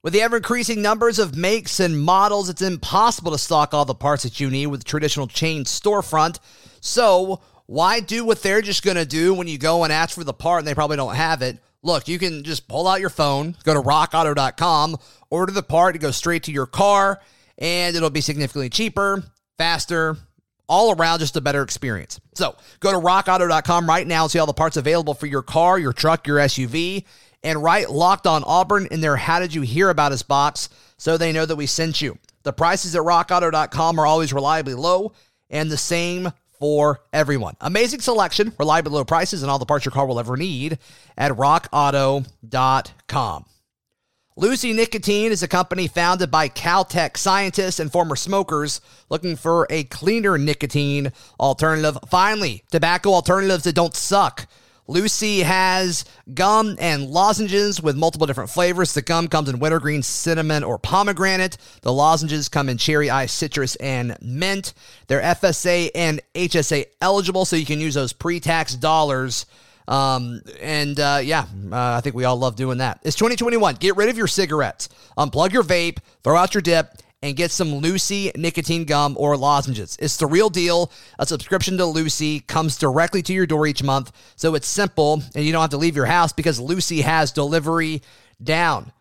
With 0.03 0.13
the 0.15 0.23
ever 0.23 0.39
increasing 0.39 0.81
numbers 0.81 1.19
of 1.19 1.37
makes 1.37 1.81
and 1.81 2.01
models, 2.01 2.49
it's 2.49 2.63
impossible 2.63 3.33
to 3.33 3.39
stock 3.39 3.75
all 3.75 3.85
the 3.85 3.95
parts 3.95 4.23
that 4.23 4.41
you 4.41 4.49
need 4.49 4.69
with 4.69 4.85
traditional 4.85 5.27
chain 5.27 5.65
storefront. 5.65 6.39
So, 6.81 7.43
why 7.67 8.01
do 8.01 8.25
what 8.25 8.43
they're 8.43 8.63
just 8.63 8.83
going 8.83 8.97
to 8.97 9.05
do 9.05 9.35
when 9.35 9.49
you 9.49 9.59
go 9.59 9.85
and 9.85 9.93
ask 9.93 10.15
for 10.15 10.25
the 10.25 10.33
part 10.33 10.61
and 10.61 10.67
they 10.67 10.75
probably 10.75 10.97
don't 10.97 11.15
have 11.15 11.43
it? 11.43 11.59
Look, 11.83 12.09
you 12.09 12.19
can 12.19 12.43
just 12.43 12.69
pull 12.69 12.89
out 12.89 13.01
your 13.01 13.11
phone, 13.11 13.55
go 13.65 13.75
to 13.75 13.83
rockauto.com, 13.83 14.97
order 15.29 15.53
the 15.53 15.63
part, 15.63 15.95
it 15.95 15.99
goes 15.99 16.17
straight 16.17 16.45
to 16.45 16.53
your 16.53 16.67
car, 16.67 17.21
and 17.59 17.95
it'll 17.95 18.09
be 18.09 18.23
significantly 18.23 18.71
cheaper, 18.71 19.23
faster, 19.59 20.17
all 20.69 20.95
around 20.95 21.21
just 21.21 21.37
a 21.37 21.41
better 21.41 21.63
experience. 21.63 22.21
So 22.35 22.57
go 22.81 22.93
to 22.93 22.99
rockauto.com 22.99 23.89
right 23.89 24.07
now 24.07 24.25
and 24.25 24.31
see 24.31 24.39
all 24.39 24.47
the 24.47 24.53
parts 24.53 24.77
available 24.77 25.15
for 25.15 25.27
your 25.27 25.43
car, 25.43 25.79
your 25.79 25.93
truck, 25.93 26.27
your 26.27 26.39
SUV, 26.39 27.05
and 27.43 27.63
write 27.63 27.91
locked 27.91 28.27
on 28.27 28.43
Auburn 28.45 28.89
in 28.91 29.01
their 29.01 29.17
How 29.17 29.39
Did 29.39 29.55
You 29.55 29.63
Hear 29.63 29.91
About 29.91 30.13
Us 30.13 30.23
box 30.23 30.69
so 30.99 31.17
they 31.17 31.33
know 31.33 31.47
that 31.47 31.57
we 31.57 31.67
sent 31.67 32.01
you. 32.01 32.19
The 32.43 32.53
prices 32.53 32.95
at 32.95 33.03
rockauto.com 33.03 33.99
are 33.99 34.07
always 34.07 34.33
reliably 34.33 34.75
low 34.75 35.13
and 35.51 35.71
the 35.71 35.77
same 35.77 36.33
for 36.59 37.01
everyone. 37.13 37.57
Amazing 37.61 38.01
selection, 38.01 38.53
reliably 38.59 38.93
low 38.93 39.05
prices, 39.05 39.43
and 39.43 39.51
all 39.51 39.59
the 39.59 39.67
parts 39.67 39.85
your 39.85 39.93
car 39.93 40.07
will 40.07 40.19
ever 40.19 40.37
need 40.37 40.79
at 41.17 41.33
rockauto.com. 41.33 43.45
Lucy 44.39 44.75
Nicotine 44.75 45.33
is 45.33 45.43
a 45.43 45.49
company 45.49 45.89
founded 45.89 46.31
by 46.31 46.47
Caltech 46.47 47.17
scientists 47.17 47.81
and 47.81 47.91
former 47.91 48.15
smokers 48.15 48.83
looking 49.09 49.35
for 49.35 49.67
a 49.71 49.85
cleaner 49.85 50.37
nicotine 50.37 51.11
alternative. 51.41 51.97
Finally, 52.11 52.63
tobacco 52.71 53.15
alternatives 53.15 53.65
that 53.65 53.75
don't 53.75 53.97
suck. 53.97 54.47
Lucy 54.87 55.41
has 55.41 56.05
gum 56.35 56.77
and 56.79 57.09
lozenges 57.09 57.81
with 57.81 57.97
multiple 57.97 58.27
different 58.27 58.51
flavors. 58.51 58.93
The 58.93 59.01
gum 59.01 59.29
comes 59.29 59.49
in 59.49 59.59
wintergreen, 59.59 60.03
cinnamon, 60.03 60.65
or 60.65 60.79
pomegranate. 60.79 61.57
The 61.81 61.95
lozenges 61.95 62.51
come 62.51 62.69
in 62.69 62.77
cherry 62.77 63.09
ice, 63.09 63.33
citrus, 63.33 63.75
and 63.77 64.19
mint. 64.21 64.75
They're 65.07 65.23
FSA 65.23 65.93
and 65.95 66.21
HSA 66.35 66.85
eligible, 67.01 67.47
so 67.47 67.57
you 67.57 67.65
can 67.65 67.81
use 67.81 67.95
those 67.95 68.13
pre 68.13 68.39
tax 68.41 68.75
dollars. 68.75 69.47
Um, 69.89 70.41
and 70.61 70.99
uh, 70.99 71.21
yeah, 71.23 71.47
uh, 71.71 71.95
I 71.97 72.01
think 72.01 72.17
we 72.17 72.25
all 72.25 72.37
love 72.37 72.57
doing 72.57 72.79
that. 72.79 73.01
It's 73.03 73.17
2021. 73.17 73.77
Get 73.77 73.97
rid 73.97 74.09
of 74.09 74.17
your 74.17 74.27
cigarettes, 74.27 74.89
unplug 75.17 75.53
your 75.53 75.63
vape, 75.63 75.99
throw 76.23 76.37
out 76.37 76.55
your 76.55 76.63
dip 76.63 76.97
and 77.23 77.37
get 77.37 77.51
some 77.51 77.75
Lucy 77.75 78.31
nicotine 78.37 78.85
gum 78.85 79.17
or 79.19 79.37
lozenges. 79.37 79.97
It's 80.01 80.17
the 80.17 80.27
real 80.27 80.51
deal. 80.51 80.93
A 81.19 81.27
subscription 81.27 81.79
to 81.79 81.87
Lucy 81.87 82.41
comes 82.41 82.77
directly 82.77 83.23
to 83.23 83.33
your 83.33 83.47
door 83.47 83.67
each 83.67 83.83
month, 83.83 84.13
so 84.37 84.55
it's 84.55 84.69
simple 84.69 85.23
and 85.35 85.45
you 85.45 85.53
don't 85.53 85.63
have 85.63 85.71
to 85.71 85.77
leave 85.77 85.97
your 85.97 86.07
house 86.07 86.33
because 86.33 86.61
Lucy 86.61 87.01
has 87.01 87.33
delivery 87.33 88.03
down. 88.43 88.93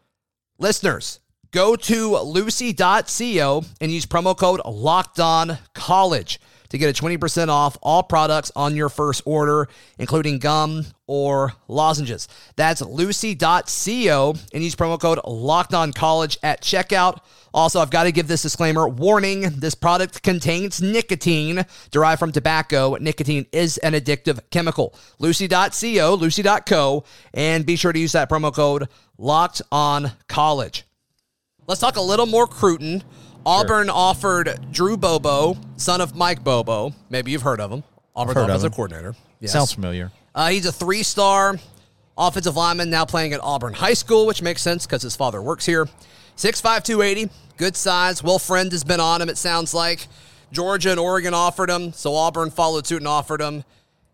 Listeners, 0.57 1.19
go 1.51 1.75
to 1.75 2.17
lucy.co 2.17 3.63
and 3.81 3.91
use 3.91 4.05
promo 4.05 4.37
code 4.37 4.61
locked 4.65 5.19
on 5.19 5.57
college 5.73 6.39
to 6.75 6.79
get 6.79 6.99
a 6.99 7.03
20% 7.03 7.47
off 7.47 7.77
all 7.81 8.03
products 8.03 8.51
on 8.55 8.75
your 8.75 8.89
first 8.89 9.21
order, 9.25 9.67
including 9.97 10.39
gum 10.39 10.85
or 11.07 11.53
lozenges. 11.67 12.27
That's 12.55 12.81
lucy.co 12.81 14.35
and 14.53 14.63
use 14.63 14.75
promo 14.75 14.99
code 14.99 15.19
locked 15.25 15.73
on 15.73 15.93
college 15.93 16.37
at 16.43 16.61
checkout. 16.61 17.19
Also, 17.53 17.79
I've 17.79 17.89
got 17.89 18.03
to 18.03 18.11
give 18.11 18.27
this 18.27 18.41
disclaimer 18.41 18.87
warning 18.87 19.41
this 19.41 19.75
product 19.75 20.21
contains 20.23 20.81
nicotine 20.81 21.65
derived 21.91 22.19
from 22.19 22.33
tobacco. 22.33 22.95
Nicotine 22.99 23.45
is 23.53 23.77
an 23.77 23.93
addictive 23.93 24.39
chemical. 24.51 24.93
Lucy.co, 25.19 26.17
lucy.co, 26.19 27.03
and 27.33 27.65
be 27.65 27.77
sure 27.77 27.93
to 27.93 27.99
use 27.99 28.11
that 28.11 28.29
promo 28.29 28.53
code 28.53 28.89
locked 29.17 29.61
on 29.71 30.11
college. 30.27 30.83
Let's 31.67 31.79
talk 31.79 31.95
a 31.95 32.01
little 32.01 32.25
more 32.25 32.45
Cruton. 32.45 33.03
Auburn 33.45 33.89
offered 33.89 34.59
Drew 34.71 34.97
Bobo, 34.97 35.57
son 35.77 36.01
of 36.01 36.15
Mike 36.15 36.43
Bobo. 36.43 36.93
Maybe 37.09 37.31
you've 37.31 37.43
heard 37.43 37.59
of 37.59 37.71
him. 37.71 37.83
Auburn's 38.15 38.35
heard 38.35 38.43
of 38.43 38.49
offensive 38.49 38.73
coordinator. 38.73 39.15
Yes. 39.39 39.53
Sounds 39.53 39.73
familiar. 39.73 40.11
Uh, 40.33 40.49
he's 40.49 40.65
a 40.65 40.71
three 40.71 41.03
star 41.03 41.57
offensive 42.17 42.55
lineman 42.55 42.89
now 42.89 43.05
playing 43.05 43.33
at 43.33 43.41
Auburn 43.41 43.73
High 43.73 43.93
School, 43.93 44.25
which 44.25 44.41
makes 44.41 44.61
sense 44.61 44.85
because 44.85 45.01
his 45.01 45.15
father 45.15 45.41
works 45.41 45.65
here. 45.65 45.85
6'5, 46.37 46.83
280, 46.83 47.29
good 47.57 47.75
size. 47.75 48.23
Will 48.23 48.39
Friend 48.39 48.71
has 48.71 48.83
been 48.83 48.99
on 48.99 49.21
him, 49.21 49.29
it 49.29 49.37
sounds 49.37 49.73
like. 49.73 50.07
Georgia 50.51 50.91
and 50.91 50.99
Oregon 50.99 51.33
offered 51.33 51.69
him, 51.69 51.93
so 51.93 52.15
Auburn 52.15 52.51
followed 52.51 52.87
suit 52.87 52.97
and 52.97 53.07
offered 53.07 53.41
him. 53.41 53.63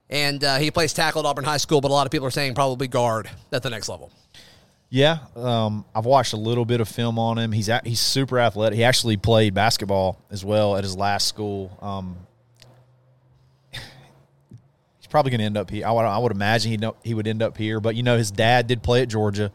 And 0.10 0.44
uh, 0.44 0.58
he 0.58 0.72
plays 0.72 0.94
tackle 0.94 1.22
at 1.22 1.26
Auburn 1.26 1.46
High 1.46 1.58
School, 1.58 1.80
but 1.82 1.90
a 1.90 1.94
lot 1.94 2.06
of 2.06 2.12
people 2.12 2.28
are 2.28 2.32
saying 2.32 2.54
probably 2.54 2.88
guard 2.88 3.30
at 3.52 3.64
the 3.64 3.70
next 3.70 3.88
level. 3.88 4.12
Yeah, 4.94 5.20
um, 5.38 5.86
I've 5.96 6.06
watched 6.06 6.34
a 6.34 6.38
little 6.38 6.66
bit 6.66 6.82
of 6.82 6.90
film 6.90 7.18
on 7.18 7.38
him. 7.38 7.54
He's 7.54 7.70
a, 7.70 7.80
he's 7.86 8.02
super 8.02 8.38
athletic. 8.38 8.76
He 8.76 8.84
actually 8.84 9.16
played 9.16 9.54
basketball 9.54 10.20
as 10.30 10.44
well 10.44 10.76
at 10.76 10.84
his 10.84 10.98
last 10.98 11.30
school. 11.30 11.78
Um, 11.82 12.18
he's 13.72 15.08
probably 15.10 15.32
going 15.32 15.40
to 15.40 15.46
end 15.46 15.58
up 15.58 15.70
here. 15.70 15.88
I 15.88 15.92
would, 15.94 16.02
I 16.02 16.18
would 16.18 16.34
imagine 16.34 16.72
he 16.72 16.90
he 17.06 17.14
would 17.14 17.26
end 17.26 17.42
up 17.42 17.58
here. 17.58 17.80
But 17.80 17.96
you 17.96 18.04
know, 18.04 18.18
his 18.18 18.32
dad 18.32 18.68
did 18.68 18.84
play 18.84 19.02
at 19.02 19.08
Georgia, 19.08 19.54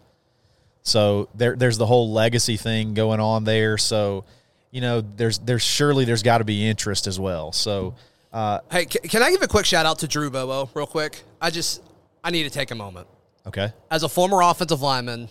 so 0.82 1.28
there 1.34 1.54
there's 1.54 1.76
the 1.76 1.86
whole 1.86 2.10
legacy 2.10 2.56
thing 2.56 2.94
going 2.94 3.20
on 3.20 3.44
there. 3.44 3.76
So 3.76 4.24
you 4.70 4.80
know, 4.80 5.02
there's 5.02 5.38
there's 5.40 5.62
surely 5.62 6.06
there's 6.06 6.22
got 6.22 6.38
to 6.38 6.44
be 6.44 6.66
interest 6.66 7.06
as 7.06 7.20
well. 7.20 7.52
So 7.52 7.94
uh, 8.32 8.60
Hey, 8.70 8.86
can 8.86 9.22
I 9.22 9.30
give 9.30 9.42
a 9.42 9.48
quick 9.48 9.66
shout 9.66 9.84
out 9.84 9.98
to 9.98 10.08
Drew 10.08 10.30
Bobo 10.30 10.70
real 10.74 10.86
quick? 10.86 11.22
I 11.40 11.50
just, 11.50 11.82
I 12.24 12.30
need 12.30 12.44
to 12.44 12.50
take 12.50 12.70
a 12.70 12.74
moment. 12.74 13.06
Okay, 13.46 13.72
as 13.90 14.02
a 14.02 14.08
former 14.08 14.40
offensive 14.42 14.82
lineman, 14.82 15.28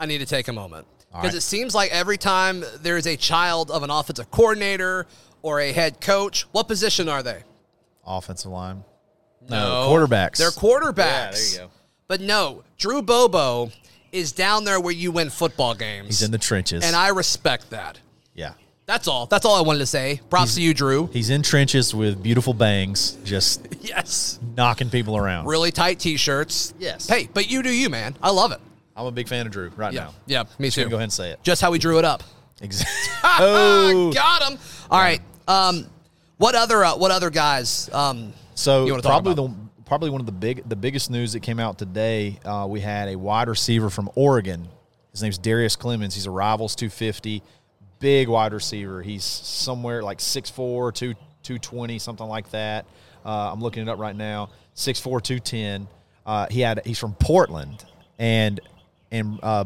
I 0.00 0.06
need 0.06 0.18
to 0.18 0.26
take 0.26 0.48
a 0.48 0.52
moment 0.52 0.86
because 1.10 1.24
right. 1.24 1.34
it 1.34 1.42
seems 1.42 1.74
like 1.74 1.90
every 1.92 2.18
time 2.18 2.64
there's 2.80 3.06
a 3.06 3.16
child 3.16 3.70
of 3.70 3.82
an 3.82 3.90
offensive 3.90 4.30
coordinator 4.30 5.06
or 5.42 5.60
a 5.60 5.72
head 5.72 6.00
coach, 6.00 6.42
what 6.52 6.68
position 6.68 7.08
are 7.08 7.22
they? 7.22 7.42
offensive 8.08 8.50
line. 8.50 8.84
No, 9.48 9.88
quarterbacks. 9.90 10.38
They're 10.38 10.50
quarterbacks. 10.50 10.96
Yeah, 10.96 11.30
there 11.30 11.52
you 11.52 11.58
go. 11.58 11.70
But 12.08 12.20
no, 12.20 12.64
Drew 12.78 13.02
Bobo 13.02 13.70
is 14.12 14.32
down 14.32 14.64
there 14.64 14.80
where 14.80 14.94
you 14.94 15.12
win 15.12 15.30
football 15.30 15.74
games. 15.74 16.06
He's 16.06 16.22
in 16.22 16.30
the 16.30 16.38
trenches. 16.38 16.84
and 16.84 16.96
I 16.96 17.08
respect 17.08 17.70
that. 17.70 18.00
yeah. 18.34 18.54
That's 18.88 19.06
all. 19.06 19.26
That's 19.26 19.44
all 19.44 19.54
I 19.54 19.60
wanted 19.60 19.80
to 19.80 19.86
say. 19.86 20.18
Props 20.30 20.54
to 20.54 20.62
you, 20.62 20.72
Drew. 20.72 21.08
He's 21.12 21.28
in 21.28 21.42
trenches 21.42 21.94
with 21.94 22.22
beautiful 22.22 22.54
bangs, 22.54 23.18
just 23.22 23.66
Yes. 23.82 24.40
knocking 24.56 24.88
people 24.88 25.14
around. 25.14 25.44
Really 25.46 25.70
tight 25.70 25.98
t-shirts. 25.98 26.72
Yes. 26.78 27.06
Hey, 27.06 27.28
but 27.34 27.50
you 27.50 27.62
do 27.62 27.68
you, 27.70 27.90
man. 27.90 28.16
I 28.22 28.30
love 28.30 28.50
it. 28.50 28.60
I'm 28.96 29.04
a 29.04 29.10
big 29.12 29.28
fan 29.28 29.44
of 29.46 29.52
Drew 29.52 29.68
right 29.76 29.92
Yeah. 29.92 30.04
now. 30.04 30.14
Yeah, 30.26 30.44
me 30.58 30.68
Just 30.68 30.76
too. 30.76 30.88
go 30.88 30.96
ahead 30.96 31.02
and 31.04 31.12
say 31.12 31.32
it. 31.32 31.42
Just 31.42 31.60
how 31.60 31.70
we 31.70 31.78
drew 31.78 31.98
it 31.98 32.04
up. 32.06 32.22
Exactly. 32.62 32.94
oh, 33.24 34.10
got 34.12 34.50
him. 34.50 34.58
All 34.90 34.98
right. 34.98 35.20
Um, 35.46 35.86
what 36.38 36.56
other 36.56 36.82
uh, 36.84 36.96
what 36.96 37.12
other 37.12 37.30
guys? 37.30 37.88
Um, 37.92 38.32
So 38.56 38.84
You 38.86 38.92
wanna 38.94 39.02
talk 39.02 39.22
probably 39.22 39.34
the 39.34 39.54
probably 39.84 40.10
one 40.10 40.20
of 40.20 40.26
the 40.26 40.32
big 40.32 40.68
the 40.68 40.74
biggest 40.74 41.08
news 41.08 41.34
that 41.34 41.40
came 41.40 41.60
out 41.60 41.78
today. 41.78 42.40
Uh, 42.44 42.66
we 42.68 42.80
had 42.80 43.10
a 43.10 43.16
wide 43.16 43.48
receiver 43.48 43.90
from 43.90 44.10
Oregon. 44.16 44.66
His 45.12 45.22
name's 45.22 45.38
Darius 45.38 45.76
Clemens. 45.76 46.16
He's 46.16 46.26
a 46.26 46.32
Rivals 46.32 46.74
250, 46.74 47.42
big 47.98 48.28
wide 48.28 48.52
receiver. 48.52 49.02
He's 49.02 49.24
somewhere 49.24 50.02
like 50.02 50.18
6'4", 50.18 50.94
2, 50.94 51.14
220, 51.14 51.98
something 51.98 52.26
like 52.26 52.50
that. 52.50 52.86
Uh, 53.24 53.52
I'm 53.52 53.60
looking 53.60 53.82
it 53.82 53.88
up 53.88 53.98
right 53.98 54.16
now. 54.16 54.50
6'4", 54.76 55.22
210. 55.22 55.88
Uh, 56.24 56.46
he 56.50 56.60
had 56.60 56.84
he's 56.84 56.98
from 56.98 57.14
Portland, 57.14 57.84
and 58.18 58.60
and 59.10 59.40
uh, 59.42 59.64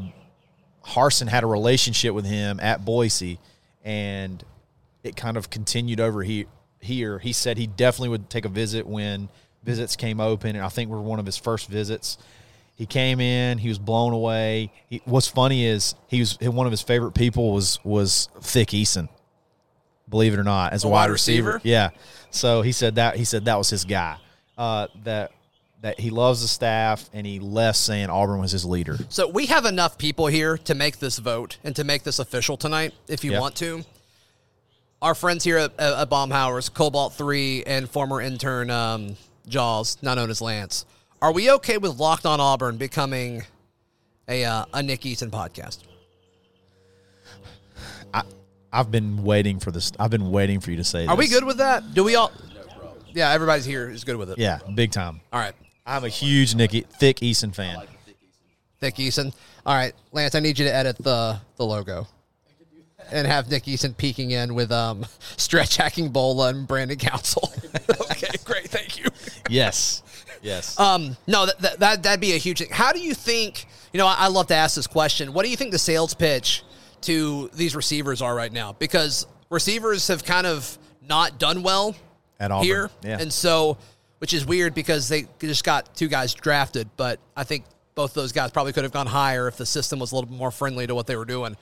Harsin 0.84 1.28
had 1.28 1.42
a 1.42 1.46
relationship 1.46 2.14
with 2.14 2.24
him 2.24 2.60
at 2.60 2.84
Boise, 2.84 3.40
and 3.84 4.42
it 5.02 5.16
kind 5.16 5.36
of 5.36 5.50
continued 5.50 5.98
over 5.98 6.22
he, 6.22 6.46
here. 6.80 7.18
He 7.18 7.32
said 7.32 7.58
he 7.58 7.66
definitely 7.66 8.10
would 8.10 8.30
take 8.30 8.44
a 8.44 8.48
visit 8.48 8.86
when 8.86 9.28
visits 9.64 9.96
came 9.96 10.20
open, 10.20 10.54
and 10.54 10.64
I 10.64 10.68
think 10.68 10.88
we're 10.88 11.00
one 11.00 11.18
of 11.18 11.26
his 11.26 11.36
first 11.36 11.68
visits. 11.68 12.18
He 12.82 12.86
came 12.86 13.20
in, 13.20 13.58
he 13.58 13.68
was 13.68 13.78
blown 13.78 14.12
away. 14.12 14.72
He, 14.90 15.00
what's 15.04 15.28
funny 15.28 15.64
is 15.64 15.94
he 16.08 16.18
was 16.18 16.36
one 16.40 16.66
of 16.66 16.72
his 16.72 16.82
favorite 16.82 17.12
people 17.12 17.52
was 17.52 17.78
was 17.84 18.28
Thick 18.40 18.70
Eason. 18.70 19.08
Believe 20.08 20.34
it 20.34 20.40
or 20.40 20.42
not, 20.42 20.72
as 20.72 20.82
a, 20.82 20.88
A 20.88 20.90
wide 20.90 21.02
wide 21.02 21.10
receiver. 21.12 21.52
receiver? 21.52 21.68
yeah. 21.68 21.90
So 22.32 22.62
he 22.62 22.72
said 22.72 22.96
that 22.96 23.14
he 23.14 23.24
said 23.24 23.44
that 23.44 23.56
was 23.56 23.70
his 23.70 23.84
guy. 23.84 24.16
Uh, 24.58 24.88
that 25.04 25.30
that 25.82 26.00
he 26.00 26.10
loves 26.10 26.42
the 26.42 26.48
staff, 26.48 27.08
and 27.12 27.24
he 27.24 27.38
left 27.38 27.78
saying 27.78 28.10
Auburn 28.10 28.40
was 28.40 28.50
his 28.50 28.64
leader. 28.64 28.98
so 29.08 29.28
we 29.28 29.46
have 29.46 29.64
enough 29.64 29.96
people 29.96 30.26
here 30.26 30.58
to 30.58 30.74
make 30.74 30.98
this 30.98 31.18
vote 31.18 31.58
and 31.62 31.76
to 31.76 31.84
make 31.84 32.02
this 32.02 32.18
official 32.18 32.56
tonight, 32.56 32.94
if 33.06 33.22
you 33.22 33.30
Yeah. 33.30 33.38
want 33.38 33.54
to. 33.58 33.84
Our 35.00 35.14
friends 35.14 35.44
here 35.44 35.58
at, 35.58 35.78
at 35.78 36.08
Baumhower's, 36.10 36.68
Cobalt 36.68 37.14
Three, 37.14 37.62
and 37.62 37.88
former 37.88 38.20
intern 38.20 38.70
um, 38.70 39.16
Jaws, 39.46 39.98
now 40.02 40.14
known 40.14 40.30
as 40.30 40.40
Lance. 40.40 40.84
Are 41.22 41.30
we 41.30 41.52
okay 41.52 41.78
with 41.78 42.00
Locked 42.00 42.26
On 42.26 42.40
Auburn 42.40 42.78
becoming 42.78 43.44
a 44.26 44.44
uh, 44.44 44.64
a 44.74 44.82
Nick 44.82 45.02
Eason 45.02 45.30
podcast? 45.30 45.78
I've 48.72 48.90
been 48.90 49.22
waiting 49.22 49.60
for 49.60 49.70
this. 49.70 49.92
I've 50.00 50.10
been 50.10 50.32
waiting 50.32 50.58
for 50.58 50.72
you 50.72 50.78
to 50.78 50.84
say. 50.84 51.06
Are 51.06 51.14
we 51.14 51.28
good 51.28 51.44
with 51.44 51.58
that? 51.58 51.94
Do 51.94 52.02
we 52.02 52.16
all? 52.16 52.32
Yeah, 53.12 53.30
everybody's 53.30 53.64
here 53.64 53.88
is 53.88 54.02
good 54.02 54.16
with 54.16 54.30
it. 54.30 54.38
Yeah, 54.38 54.58
big 54.74 54.90
time. 54.90 55.20
All 55.32 55.38
right. 55.38 55.52
I'm 55.86 56.04
a 56.04 56.08
huge 56.08 56.56
Nicky 56.56 56.80
Thick 56.80 57.18
Eason 57.18 57.54
fan. 57.54 57.86
Nick 58.80 58.96
Eason. 58.96 59.32
All 59.64 59.76
right, 59.76 59.92
Lance, 60.10 60.34
I 60.34 60.40
need 60.40 60.58
you 60.58 60.64
to 60.64 60.74
edit 60.74 60.96
the 60.98 61.38
the 61.56 61.64
logo 61.64 62.08
and 63.12 63.28
have 63.28 63.48
Nick 63.48 63.64
Eason 63.64 63.96
peeking 63.96 64.32
in 64.32 64.54
with 64.54 64.72
um 64.72 65.06
stretch 65.36 65.76
hacking 65.76 66.08
Bola 66.08 66.48
and 66.48 66.66
Brandon 66.66 66.98
Council. 66.98 67.52
okay, 68.10 68.30
great, 68.44 68.68
thank 68.68 68.98
you. 68.98 69.04
Yes, 69.48 70.02
yes. 70.42 70.78
Um, 70.78 71.16
no, 71.26 71.46
that, 71.46 71.58
that 71.60 71.80
that 71.80 72.02
that'd 72.02 72.20
be 72.20 72.34
a 72.34 72.38
huge 72.38 72.58
thing. 72.58 72.68
How 72.70 72.92
do 72.92 73.00
you 73.00 73.14
think? 73.14 73.66
You 73.92 73.98
know, 73.98 74.06
I, 74.06 74.16
I 74.18 74.28
love 74.28 74.48
to 74.48 74.54
ask 74.54 74.76
this 74.76 74.86
question. 74.86 75.32
What 75.32 75.44
do 75.44 75.50
you 75.50 75.56
think 75.56 75.70
the 75.72 75.78
sales 75.78 76.14
pitch 76.14 76.62
to 77.02 77.48
these 77.54 77.74
receivers 77.74 78.20
are 78.22 78.34
right 78.34 78.52
now? 78.52 78.72
Because 78.72 79.26
receivers 79.50 80.08
have 80.08 80.24
kind 80.24 80.46
of 80.46 80.78
not 81.06 81.38
done 81.38 81.62
well 81.62 81.94
At 82.38 82.50
Auburn, 82.50 82.64
here, 82.64 82.90
yeah. 83.02 83.18
and 83.20 83.32
so 83.32 83.78
which 84.22 84.32
is 84.32 84.46
weird 84.46 84.72
because 84.72 85.08
they 85.08 85.26
just 85.40 85.64
got 85.64 85.96
two 85.96 86.06
guys 86.06 86.32
drafted, 86.32 86.88
but 86.96 87.18
I 87.36 87.42
think 87.42 87.64
both 87.96 88.14
those 88.14 88.30
guys 88.30 88.52
probably 88.52 88.72
could 88.72 88.84
have 88.84 88.92
gone 88.92 89.08
higher 89.08 89.48
if 89.48 89.56
the 89.56 89.66
system 89.66 89.98
was 89.98 90.12
a 90.12 90.14
little 90.14 90.30
bit 90.30 90.38
more 90.38 90.52
friendly 90.52 90.86
to 90.86 90.94
what 90.94 91.08
they 91.08 91.16
were 91.16 91.24
doing. 91.24 91.56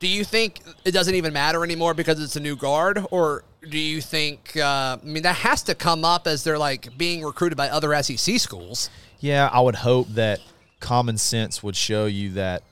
Do 0.00 0.08
you 0.08 0.24
think 0.24 0.58
it 0.84 0.90
doesn't 0.90 1.14
even 1.14 1.32
matter 1.32 1.62
anymore 1.62 1.94
because 1.94 2.20
it's 2.20 2.34
a 2.34 2.40
new 2.40 2.56
guard, 2.56 3.06
or 3.12 3.44
do 3.68 3.78
you 3.78 4.00
think? 4.00 4.56
Uh, 4.56 4.98
I 5.00 5.04
mean, 5.04 5.22
that 5.22 5.36
has 5.36 5.62
to 5.64 5.74
come 5.74 6.04
up 6.04 6.26
as 6.26 6.44
they're 6.44 6.58
like 6.58 6.96
being 6.96 7.24
recruited 7.24 7.56
by 7.56 7.68
other 7.68 8.00
SEC 8.02 8.38
schools. 8.38 8.90
yeah, 9.20 9.48
I 9.52 9.60
would 9.60 9.76
hope 9.76 10.08
that 10.08 10.40
common 10.80 11.16
sense 11.16 11.62
would 11.62 11.76
show 11.76 12.06
you 12.06 12.30
that 12.30 12.62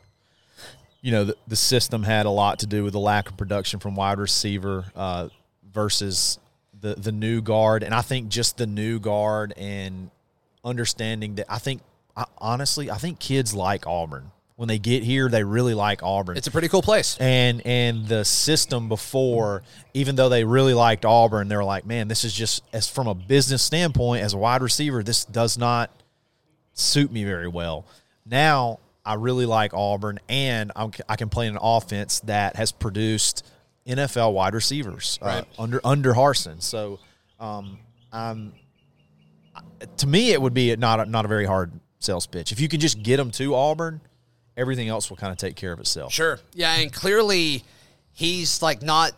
you 1.01 1.13
know 1.13 1.25
the, 1.25 1.37
the 1.47 1.57
system 1.57 2.03
had 2.03 2.27
a 2.27 2.31
lot 2.31 2.59
to 2.59 2.67
do 2.67 2.83
with 2.85 2.93
the 2.93 3.01
lack 3.01 3.29
of 3.29 3.37
production 3.37 3.81
from 3.81 3.95
wide 3.95 4.19
receiver 4.19 4.85
uh, 4.97 5.29
versus 5.73 6.39
the 6.81 6.95
the 6.95 7.13
new 7.13 7.41
guard, 7.41 7.83
and 7.83 7.95
I 7.95 8.03
think 8.03 8.29
just 8.29 8.57
the 8.57 8.67
new 8.67 8.99
guard 8.99 9.55
and 9.57 10.11
understanding 10.65 11.37
that 11.37 11.47
I 11.49 11.59
think 11.59 11.83
I, 12.17 12.25
honestly 12.39 12.91
I 12.91 12.97
think 12.97 13.19
kids 13.19 13.55
like 13.55 13.87
Auburn 13.87 14.31
when 14.61 14.69
they 14.69 14.79
get 14.79 15.03
here 15.03 15.31
they 15.31 15.43
really 15.43 15.73
like 15.73 16.03
Auburn. 16.03 16.37
It's 16.37 16.47
a 16.47 16.51
pretty 16.51 16.69
cool 16.69 16.83
place. 16.83 17.17
and 17.19 17.65
and 17.67 18.07
the 18.07 18.27
system 18.27 18.91
before, 18.91 19.63
even 19.95 20.17
though 20.17 20.29
they 20.29 20.45
really 20.45 20.75
liked 20.75 21.07
Auburn, 21.07 21.49
they 21.49 21.57
were 21.57 21.65
like, 21.65 21.87
man, 21.87 22.09
this 22.09 22.25
is 22.25 22.35
just 22.35 22.63
as 22.75 22.87
from 22.87 23.07
a 23.07 23.15
business 23.15 23.63
standpoint 23.63 24.23
as 24.23 24.35
a 24.35 24.37
wide 24.37 24.61
receiver, 24.61 25.03
this 25.03 25.25
does 25.25 25.57
not 25.57 25.91
suit 26.75 27.11
me 27.11 27.25
very 27.25 27.49
well. 27.49 27.87
Now 28.27 28.81
I 29.03 29.15
really 29.15 29.47
like 29.47 29.73
Auburn, 29.73 30.21
and 30.29 30.73
I'm, 30.77 30.93
I 31.09 31.17
can 31.17 31.31
play 31.31 31.47
in 31.47 31.55
an 31.55 31.61
offense 31.63 32.21
that 32.21 32.57
has 32.57 32.71
produced 32.71 33.47
NFL 33.87 34.35
wide 34.35 34.53
receivers 34.53 35.19
uh, 35.23 35.25
Right. 35.27 35.45
under 35.59 35.81
under 35.83 36.13
Harsin. 36.13 36.61
So, 36.61 36.99
um, 37.41 37.79
I'm 38.13 38.53
to 39.97 40.07
me 40.07 40.33
it 40.33 40.43
would 40.43 40.53
be 40.53 40.77
not 40.77 41.01
a, 41.01 41.07
not 41.07 41.25
a 41.25 41.29
very 41.29 41.47
hard 41.47 41.73
sales 41.99 42.27
pitch 42.27 42.53
if 42.53 42.61
you 42.61 42.69
can 42.69 42.79
just 42.79 43.03
get 43.03 43.17
them 43.17 43.31
to 43.31 43.55
Auburn. 43.55 44.03
Everything 44.57 44.89
else 44.89 45.09
will 45.11 45.17
kind 45.17 45.33
of 45.33 45.39
take 45.39 45.57
care 45.57 45.73
of 45.73 45.81
itself. 45.81 46.13
Sure. 46.13 46.39
Yeah, 46.55 46.75
and 46.77 46.93
clearly 46.93 47.65
he's 48.13 48.61
like 48.63 48.83
not 48.83 49.13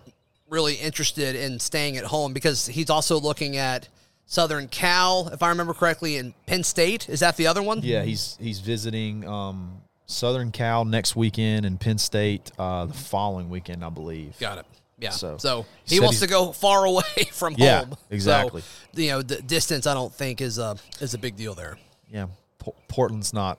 really 0.49 0.75
interested 0.75 1.35
in 1.35 1.59
staying 1.59 1.97
at 1.97 2.05
home 2.05 2.33
because 2.33 2.67
he's 2.67 2.91
also 2.91 3.19
looking 3.19 3.57
at 3.57 3.89
Southern 4.27 4.69
Cal, 4.69 5.29
if 5.33 5.43
I 5.43 5.49
remember 5.49 5.75
correctly, 5.75 6.17
and 6.19 6.33
Penn 6.47 6.62
State. 6.62 7.09
Is 7.09 7.21
that 7.21 7.37
the 7.37 7.47
other 7.47 7.62
one? 7.62 7.81
Yeah, 7.83 8.03
he's 8.03 8.37
he's 8.41 8.61
visiting 8.61 9.27
um, 9.27 9.81
Southern 10.07 10.53
Cal 10.53 10.85
next 10.85 11.17
weekend 11.17 11.67
and 11.67 11.81
Penn 11.81 11.99
State 11.99 12.51
uh, 12.59 12.87
the 12.87 12.95
following 12.95 13.49
weekend, 13.51 13.85
I 13.85 13.89
believe. 13.91 14.39
Got 14.39 14.59
it. 14.59 14.67
Yeah. 14.99 15.11
So, 15.11 15.37
So- 15.39 15.67
he, 15.85 15.99
wants 15.99 16.21
to 16.21 16.29
go 16.29 16.53
far 16.53 16.85
away 16.87 17.03
from 17.33 17.55
Yeah, 17.59 17.85
home. 17.85 17.97
exactly. 18.11 18.61
So, 18.61 19.01
you 19.01 19.11
know, 19.11 19.23
the 19.23 19.43
distance 19.43 19.87
I 19.87 19.95
don't 19.95 20.12
think 20.15 20.41
is 20.41 20.59
a 20.59 20.77
is 21.01 21.15
a 21.15 21.19
big 21.19 21.35
deal 21.37 21.55
there. 21.55 21.77
Yeah, 22.09 22.27
P- 22.65 22.71
Portland's 22.89 23.33
not 23.33 23.59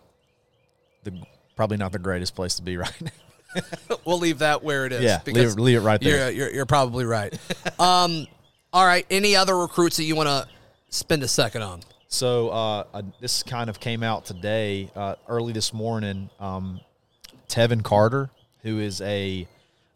the 1.03 1.11
probably 1.55 1.77
not 1.77 1.91
the 1.91 1.99
greatest 1.99 2.35
place 2.35 2.55
to 2.55 2.61
be 2.61 2.77
right 2.85 3.01
now. 3.01 3.11
We'll 4.05 4.17
leave 4.19 4.39
that 4.39 4.63
where 4.63 4.85
it 4.87 4.91
is. 4.91 5.03
Yeah, 5.03 5.21
leave 5.27 5.37
it- 5.37 5.59
leave 5.59 5.77
it 5.77 5.81
right 5.81 6.01
there. 6.01 6.31
You're, 6.31 6.47
you're, 6.47 6.55
you're 6.55 6.65
probably 6.65 7.05
right. 7.05 7.31
um, 7.79 8.25
all 8.73 8.85
right. 8.85 9.05
Any 9.11 9.35
other 9.35 9.55
recruits 9.57 9.97
that 9.97 10.03
you 10.05 10.15
want 10.15 10.27
to 10.27 10.47
spend 10.89 11.21
a 11.23 11.27
second 11.27 11.61
on? 11.61 11.81
So 12.07 12.49
uh, 12.49 12.83
uh, 12.93 13.01
this 13.19 13.43
kind 13.43 13.69
of 13.69 13.79
came 13.79 14.01
out 14.03 14.25
today, 14.25 14.91
uh, 14.95 15.15
early 15.27 15.53
this 15.53 15.71
morning. 15.73 16.29
Um, 16.39 16.79
Tevin 17.47 17.83
Carter, 17.83 18.29
who 18.63 18.79
is 18.79 18.99
a 19.01 19.47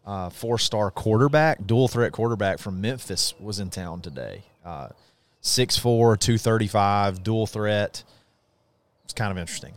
uh, 0.06 0.30
four-star 0.30 0.90
quarterback, 0.92 1.66
dual 1.66 1.88
threat 1.88 2.12
quarterback 2.12 2.58
from 2.60 2.80
Memphis, 2.80 3.34
was 3.40 3.58
in 3.58 3.70
town 3.70 4.00
today. 4.00 4.42
Uh, 4.64 4.88
6'4", 5.42 5.82
235, 6.18 7.22
dual 7.22 7.46
threat. 7.46 8.04
It's 9.04 9.14
kind 9.14 9.30
of 9.32 9.38
interesting. 9.38 9.74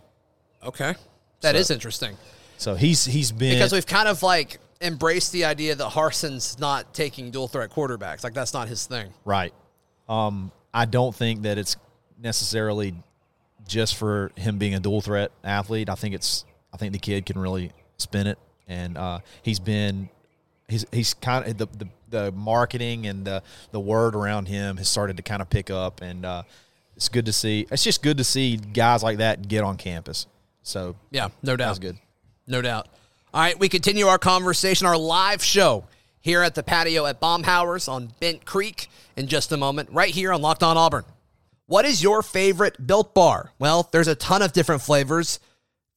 Okay. 0.64 0.96
That 1.42 1.56
is 1.56 1.68
So- 1.68 1.74
interesting 1.74 2.18
So 2.58 2.76
he's 2.76 3.06
he's 3.06 3.32
been 3.32 3.54
because 3.56 3.72
we've 3.74 3.86
kind 3.86 4.08
of 4.08 4.22
like 4.24 4.60
embraced 4.82 5.32
the 5.32 5.46
idea 5.46 5.76
that 5.76 5.90
Harsin's 5.90 6.58
not 6.60 6.94
taking 6.94 7.30
dual 7.32 7.48
threat 7.48 7.70
quarterbacks. 7.72 8.24
Like 8.24 8.34
that's 8.34 8.54
not 8.54 8.68
his 8.68 8.86
thing. 8.86 9.14
Right. 9.26 9.54
Um, 10.10 10.52
I 10.74 10.86
don't 10.86 11.16
think 11.16 11.44
that 11.44 11.58
it's 11.58 11.76
necessarily 12.22 12.94
just 13.68 13.96
for 13.96 14.32
him 14.36 14.58
being 14.58 14.76
a 14.76 14.80
dual 14.80 15.02
threat 15.02 15.32
athlete. 15.44 15.90
I 15.90 15.96
think 15.96 16.16
it's 16.16 16.46
I 16.74 16.78
think 16.78 16.94
the 16.94 17.00
kid 17.00 17.26
can 17.26 17.38
really 17.38 17.72
spin 17.98 18.28
it, 18.28 18.38
and 18.68 18.98
uh, 18.98 19.20
he's 19.44 19.60
been 19.60 20.10
he's 20.68 20.86
he's 20.92 21.14
kind 21.14 21.46
of 21.48 21.58
the, 21.58 21.68
the 21.78 21.88
the 22.10 22.32
marketing 22.34 23.08
and 23.08 23.26
the 23.26 23.42
the 23.72 23.80
word 23.80 24.16
around 24.16 24.48
him 24.48 24.78
has 24.78 24.90
started 24.90 25.18
to 25.18 25.24
kind 25.24 25.42
of 25.42 25.50
pick 25.50 25.70
up, 25.70 26.02
and 26.02 26.26
uh, 26.26 26.44
it's 26.96 27.10
good 27.10 27.26
to 27.26 27.34
see. 27.34 27.68
It's 27.72 27.84
just 27.84 28.02
good 28.04 28.18
to 28.18 28.24
see 28.24 28.58
guys 28.58 29.04
like 29.04 29.18
that 29.18 29.48
get 29.48 29.64
on 29.64 29.78
campus. 29.78 30.28
So 30.64 30.96
Yeah, 31.12 31.30
no 31.42 31.56
doubt. 31.56 31.68
that's 31.68 31.80
good. 31.80 31.98
No 32.48 32.62
doubt. 32.62 32.88
All 33.34 33.42
right, 33.42 33.58
we 33.60 33.70
continue 33.70 34.08
our 34.08 34.18
conversation, 34.20 34.86
our 34.88 34.98
live 34.98 35.44
show 35.44 35.86
here 36.20 36.42
at 36.44 36.54
the 36.56 36.64
patio 36.64 37.06
at 37.06 37.20
Baumhower's 37.20 37.88
on 37.88 38.12
Bent 38.20 38.46
Creek 38.46 38.90
in 39.16 39.28
just 39.28 39.52
a 39.52 39.58
moment, 39.58 39.90
right 39.92 40.14
here 40.14 40.32
on 40.34 40.42
Locked 40.42 40.64
On 40.64 40.78
Auburn. 40.78 41.06
What 41.66 41.86
is 41.86 42.04
your 42.04 42.22
favorite 42.22 42.86
built 42.86 43.14
bar? 43.14 43.54
Well, 43.58 43.88
there's 43.92 44.08
a 44.10 44.16
ton 44.16 44.42
of 44.42 44.52
different 44.54 44.82
flavors. 44.82 45.40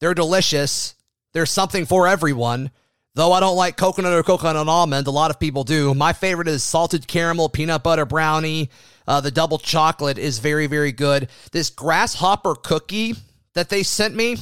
They're 0.00 0.14
delicious. 0.14 0.94
There's 1.32 1.50
something 1.50 1.84
for 1.86 2.06
everyone. 2.06 2.70
Though 3.16 3.32
I 3.32 3.40
don't 3.40 3.56
like 3.56 3.76
coconut 3.76 4.12
or 4.12 4.22
coconut 4.22 4.68
almond, 4.68 5.06
a 5.06 5.10
lot 5.12 5.30
of 5.30 5.38
people 5.40 5.64
do. 5.64 5.94
My 5.94 6.12
favorite 6.12 6.48
is 6.48 6.62
salted 6.62 7.06
caramel 7.06 7.48
peanut 7.48 7.82
butter 7.82 8.04
brownie. 8.06 8.70
Uh, 9.06 9.20
the 9.20 9.30
double 9.30 9.58
chocolate 9.58 10.18
is 10.18 10.38
very, 10.38 10.66
very 10.66 10.92
good. 10.92 11.28
This 11.52 11.70
grasshopper 11.70 12.54
cookie 12.56 13.14
that 13.54 13.68
they 13.68 13.82
sent 13.84 14.14
me, 14.16 14.36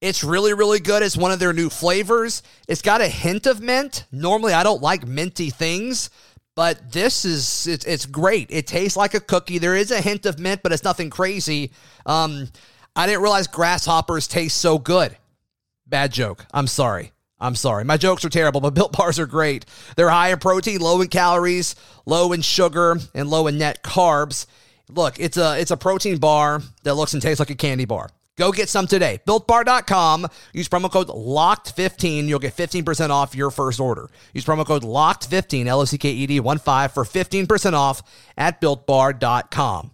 it's 0.00 0.24
really, 0.24 0.54
really 0.54 0.80
good. 0.80 1.02
It's 1.02 1.16
one 1.16 1.32
of 1.32 1.38
their 1.38 1.52
new 1.52 1.68
flavors. 1.68 2.42
It's 2.68 2.82
got 2.82 3.00
a 3.00 3.08
hint 3.08 3.46
of 3.46 3.60
mint. 3.60 4.04
Normally, 4.10 4.54
I 4.54 4.62
don't 4.62 4.82
like 4.82 5.06
minty 5.06 5.50
things, 5.50 6.08
but 6.56 6.90
this 6.92 7.24
is 7.24 7.66
it's, 7.66 7.84
it's 7.84 8.06
great. 8.06 8.48
It 8.50 8.66
tastes 8.66 8.96
like 8.96 9.14
a 9.14 9.20
cookie. 9.20 9.58
There 9.58 9.76
is 9.76 9.90
a 9.90 10.00
hint 10.00 10.24
of 10.24 10.38
mint, 10.38 10.62
but 10.62 10.72
it's 10.72 10.84
nothing 10.84 11.10
crazy. 11.10 11.72
Um, 12.06 12.48
I 12.96 13.06
didn't 13.06 13.22
realize 13.22 13.46
grasshoppers 13.46 14.26
taste 14.26 14.56
so 14.56 14.78
good. 14.78 15.16
Bad 15.86 16.12
joke. 16.12 16.46
I'm 16.52 16.66
sorry. 16.66 17.12
I'm 17.38 17.54
sorry. 17.54 17.84
My 17.84 17.96
jokes 17.96 18.24
are 18.24 18.30
terrible, 18.30 18.60
but 18.60 18.70
built 18.74 18.92
bars 18.92 19.18
are 19.18 19.26
great. 19.26 19.66
They're 19.96 20.10
high 20.10 20.32
in 20.32 20.38
protein, 20.38 20.80
low 20.80 21.00
in 21.02 21.08
calories, 21.08 21.74
low 22.06 22.32
in 22.32 22.42
sugar, 22.42 22.96
and 23.14 23.28
low 23.28 23.48
in 23.48 23.58
net 23.58 23.82
carbs. 23.82 24.46
Look, 24.88 25.20
it's 25.20 25.36
a 25.36 25.60
it's 25.60 25.70
a 25.70 25.76
protein 25.76 26.18
bar 26.18 26.62
that 26.84 26.94
looks 26.94 27.12
and 27.12 27.22
tastes 27.22 27.38
like 27.38 27.50
a 27.50 27.54
candy 27.54 27.84
bar. 27.84 28.08
Go 28.40 28.52
get 28.52 28.68
some 28.70 28.86
today. 28.86 29.20
BuiltBar.com. 29.26 30.26
Use 30.54 30.68
promo 30.68 30.90
code 30.90 31.08
LOCKED15. 31.08 32.26
You'll 32.26 32.38
get 32.38 32.56
15% 32.56 33.10
off 33.10 33.34
your 33.34 33.50
first 33.50 33.78
order. 33.78 34.08
Use 34.32 34.46
promo 34.46 34.64
code 34.66 34.82
LOCKED15, 34.82 35.66
L 35.66 35.82
O 35.82 35.84
C 35.84 35.98
K 35.98 36.10
E 36.10 36.26
D 36.26 36.40
1 36.40 36.58
5 36.58 36.92
for 36.92 37.04
15% 37.04 37.74
off 37.74 38.02
at 38.36 38.60
BuiltBar.com 38.60 39.92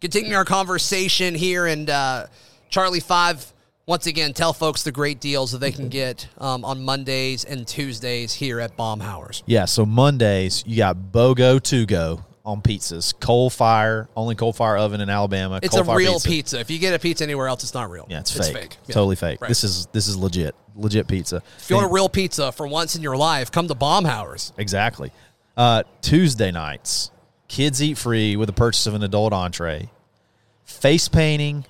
continuing 0.00 0.36
our 0.36 0.44
conversation 0.44 1.34
here 1.34 1.66
and 1.66 1.88
uh, 1.88 2.26
charlie 2.68 3.00
five 3.00 3.52
once 3.86 4.06
again 4.06 4.32
tell 4.32 4.52
folks 4.52 4.82
the 4.82 4.92
great 4.92 5.20
deals 5.20 5.52
that 5.52 5.58
they 5.58 5.72
can 5.72 5.88
get 5.88 6.28
um, 6.38 6.64
on 6.64 6.82
mondays 6.84 7.44
and 7.44 7.66
tuesdays 7.66 8.34
here 8.34 8.60
at 8.60 8.76
baumhowers 8.76 9.42
Yeah, 9.46 9.64
so 9.64 9.86
Mondays 9.86 10.62
you 10.66 10.76
got 10.76 10.96
BOGO 11.12 11.62
to 11.64 11.86
go 11.86 12.24
on 12.46 12.62
pizzas, 12.62 13.12
coal 13.18 13.50
fire, 13.50 14.08
only 14.16 14.36
coal 14.36 14.52
fire 14.52 14.76
oven 14.76 15.00
in 15.00 15.10
Alabama. 15.10 15.58
it's 15.60 15.74
coal 15.74 15.82
a 15.82 15.84
fire 15.84 15.96
real 15.96 16.12
pizza. 16.14 16.28
pizza. 16.28 16.60
if 16.60 16.70
you 16.70 16.78
get 16.78 16.94
a 16.94 16.98
pizza 16.98 17.24
anywhere 17.24 17.48
else 17.48 17.64
it's 17.64 17.74
not 17.74 17.90
real 17.90 18.06
Yeah, 18.08 18.20
it's, 18.20 18.30
fake. 18.30 18.76
Yeah. 18.86 18.94
Totally 18.94 19.16
fake. 19.16 19.40
Right. 19.42 19.48
This 19.48 19.64
is 19.64 19.86
this 19.86 20.06
is 20.06 20.16
legit. 20.16 20.54
Legit 20.76 21.08
pizza. 21.08 21.42
if 21.58 21.68
you 21.68 21.74
want 21.76 21.90
a 21.90 21.92
real 21.92 22.08
pizza 22.08 22.52
for 22.52 22.68
once 22.68 22.94
in 22.94 23.02
your 23.02 23.16
life 23.16 23.50
come 23.50 23.66
to 23.66 23.74
baumhowers 23.74 24.52
Exactly. 24.58 25.10
Uh, 25.56 25.82
Tuesday 26.02 26.52
nights, 26.52 27.10
kids 27.48 27.82
eat 27.82 27.98
free 27.98 28.36
with 28.36 28.46
the 28.46 28.52
purchase 28.52 28.86
of 28.86 28.94
an 28.94 29.02
adult 29.02 29.32
entree. 29.32 29.90
Face 30.64 31.08
painting, 31.08 31.64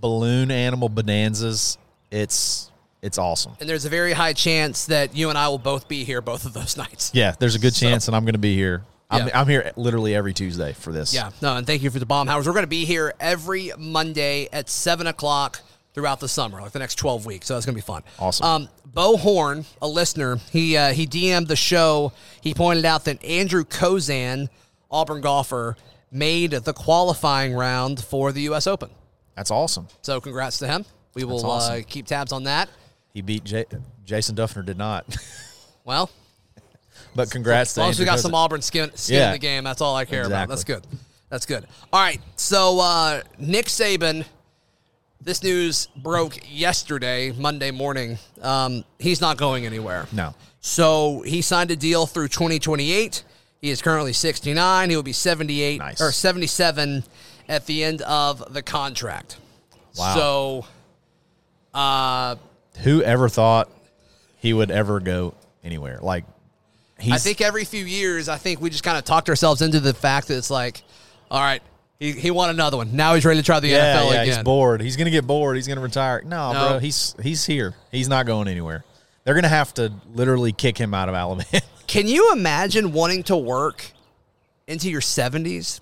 balloon 0.00 0.50
animal 0.50 0.88
bonanzas. 0.88 1.78
It's 2.10 2.70
it's 3.02 3.18
awesome. 3.18 3.52
and 3.60 3.68
there's 3.68 3.84
a 3.84 3.90
very 3.90 4.12
high 4.14 4.32
chance 4.32 4.86
that 4.86 5.14
you 5.14 5.28
and 5.28 5.36
i 5.38 5.46
will 5.48 5.58
both 5.58 5.86
be 5.86 6.02
here 6.02 6.20
both 6.22 6.46
of 6.46 6.52
those 6.54 6.76
nights 6.84 7.12
Yeah, 7.14 7.34
there's 7.38 7.54
a 7.54 7.58
good 7.60 7.74
chance, 7.74 8.08
and 8.08 8.16
I'm 8.16 8.24
going 8.24 8.32
to 8.32 8.38
be 8.38 8.56
here. 8.56 8.82
I'm, 9.10 9.28
Yeah. 9.28 9.40
I'm 9.40 9.46
here 9.48 9.72
literally 9.76 10.14
every 10.14 10.34
Tuesday 10.34 10.72
for 10.72 10.92
this. 10.92 11.14
Yeah, 11.14 11.30
no, 11.40 11.56
and 11.56 11.66
thank 11.66 11.82
you 11.82 11.90
for 11.90 11.98
the 11.98 12.06
Baumhower's. 12.06 12.46
We're 12.46 12.52
going 12.54 12.64
to 12.64 12.68
be 12.68 12.84
here 12.84 13.14
every 13.20 13.70
Monday 13.78 14.48
at 14.52 14.68
seven 14.68 15.06
o'clock 15.06 15.60
throughout 15.94 16.20
the 16.20 16.28
summer, 16.28 16.60
like 16.60 16.72
the 16.72 16.78
next 16.80 16.96
twelve 16.96 17.24
weeks. 17.24 17.46
So 17.46 17.54
that's 17.54 17.64
going 17.66 17.74
to 17.74 17.80
be 17.82 17.86
fun. 17.86 18.02
Awesome. 18.18 18.46
Um, 18.46 18.68
Bo 18.86 19.16
Horn, 19.16 19.64
a 19.80 19.86
listener, 19.88 20.38
he 20.50 20.76
uh, 20.76 20.92
he 20.92 21.06
DM'd 21.06 21.48
the 21.48 21.56
show. 21.56 22.12
He 22.40 22.52
pointed 22.54 22.84
out 22.84 23.04
that 23.04 23.22
Andrew 23.24 23.64
Kozan, 23.64 24.48
Auburn 24.90 25.20
golfer, 25.20 25.76
made 26.10 26.50
the 26.50 26.72
qualifying 26.72 27.54
round 27.54 28.00
for 28.02 28.32
the 28.32 28.42
U.S. 28.42 28.66
Open. 28.66 28.90
That's 29.36 29.50
awesome. 29.50 29.86
So 30.02 30.20
congrats 30.20 30.58
to 30.58 30.66
him. 30.66 30.84
We 31.14 31.24
will 31.24 31.48
uh, 31.50 31.80
keep 31.86 32.06
tabs 32.06 32.32
on 32.32 32.44
that. 32.44 32.68
He 33.14 33.20
beat 33.22 33.44
J- 33.44 33.66
Jason 34.04 34.34
Dufner. 34.34 34.64
Did 34.64 34.78
not, 34.78 35.06
Well, 35.84 36.10
but 37.14 37.30
congrats. 37.30 37.72
as 37.72 37.78
long 37.78 37.90
as 37.90 37.98
we 37.98 38.04
got 38.04 38.20
some 38.20 38.34
Auburn 38.34 38.62
skin, 38.62 38.90
skin 38.94 39.22
in 39.22 39.32
the 39.32 39.38
game, 39.38 39.64
that's 39.64 39.80
all 39.80 39.94
I 39.96 40.04
care 40.04 40.24
about. 40.26 40.48
That's 40.48 40.64
good. 40.64 40.86
That's 41.28 41.46
good. 41.46 41.66
All 41.92 42.00
right. 42.00 42.20
So 42.36 42.78
uh, 42.80 43.22
Nick 43.38 43.66
Saban, 43.66 44.24
this 45.20 45.42
news 45.42 45.88
broke 45.96 46.38
yesterday, 46.48 47.32
Monday 47.32 47.70
morning. 47.72 48.18
Um, 48.40 48.84
he's 48.98 49.20
not 49.20 49.36
going 49.36 49.66
anywhere. 49.66 50.06
No. 50.12 50.34
So 50.60 51.22
he 51.22 51.42
signed 51.42 51.70
a 51.70 51.76
deal 51.76 52.06
through 52.06 52.28
2028. 52.28 53.24
He 53.60 53.70
is 53.70 53.82
currently 53.82 54.12
69. 54.12 54.90
He 54.90 54.96
will 54.96 55.02
be 55.02 55.12
78 55.12 55.78
Nice. 55.78 56.00
or 56.00 56.12
77 56.12 57.02
at 57.48 57.66
the 57.66 57.82
end 57.84 58.02
of 58.02 58.52
the 58.52 58.62
contract. 58.62 59.38
Wow. 59.98 60.14
So 60.14 60.66
uh, 61.74 62.36
Who 62.82 63.02
ever 63.02 63.28
thought 63.28 63.70
he 64.38 64.52
would 64.52 64.70
ever 64.70 65.00
go 65.00 65.34
anywhere? 65.64 65.98
Like 66.00 66.24
I 66.98 67.18
think 67.18 67.40
every 67.40 67.64
few 67.64 67.84
years, 67.84 68.28
I 68.28 68.36
think 68.38 68.60
we 68.60 68.70
just 68.70 68.82
kind 68.84 68.96
of 68.98 69.04
talked 69.04 69.28
ourselves 69.28 69.60
into 69.62 69.80
the 69.80 69.92
fact 69.94 70.28
that 70.28 70.36
it's 70.38 70.50
like, 70.50 70.82
all 71.30 71.40
right, 71.40 71.62
He, 72.00 72.12
he 72.12 72.30
won 72.30 72.50
another 72.50 72.76
one. 72.76 72.94
Now 72.96 73.14
he's 73.14 73.24
ready 73.24 73.40
to 73.40 73.44
try 73.44 73.60
the 73.60 73.68
yeah, 73.68 73.96
NFL 73.96 74.04
yeah, 74.06 74.10
again. 74.22 74.26
he's 74.26 74.38
bored. 74.44 74.80
He's 74.80 74.96
gonna 74.96 75.10
get 75.10 75.26
bored. 75.26 75.56
He's 75.56 75.66
gonna 75.68 75.80
retire. 75.80 76.22
No, 76.24 76.52
No. 76.52 76.68
bro, 76.68 76.78
he's 76.78 77.14
he's 77.22 77.44
here. 77.46 77.74
He's 77.92 78.08
not 78.08 78.26
going 78.26 78.48
anywhere. 78.48 78.84
They're 79.24 79.34
gonna 79.34 79.48
have 79.48 79.74
to 79.74 79.92
literally 80.14 80.52
kick 80.52 80.78
him 80.78 80.94
out 80.94 81.08
of 81.08 81.14
Alabama. 81.22 81.60
Can 81.86 82.06
you 82.06 82.32
imagine 82.32 82.92
wanting 82.92 83.22
to 83.24 83.36
work 83.36 83.90
into 84.66 84.90
your 84.90 85.00
70s? 85.00 85.80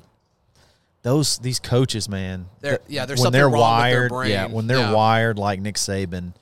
Those 1.03 1.39
these 1.39 1.61
coaches, 1.61 2.09
man. 2.09 2.47
They're- 2.61 2.81
yeah, 2.89 3.05
there's 3.07 3.19
when 3.21 3.25
something 3.27 3.39
they're 3.39 3.49
wrong 3.49 3.77
with 3.83 3.91
their 3.91 4.01
wired. 4.01 4.09
brain. 4.11 4.31
Yeah, 4.31 4.47
when 4.47 4.67
they're 4.67 4.79
Yeah. 4.79 4.93
wired 4.93 5.39
like 5.39 5.61
Nick 5.61 5.75
Saban, 5.77 6.33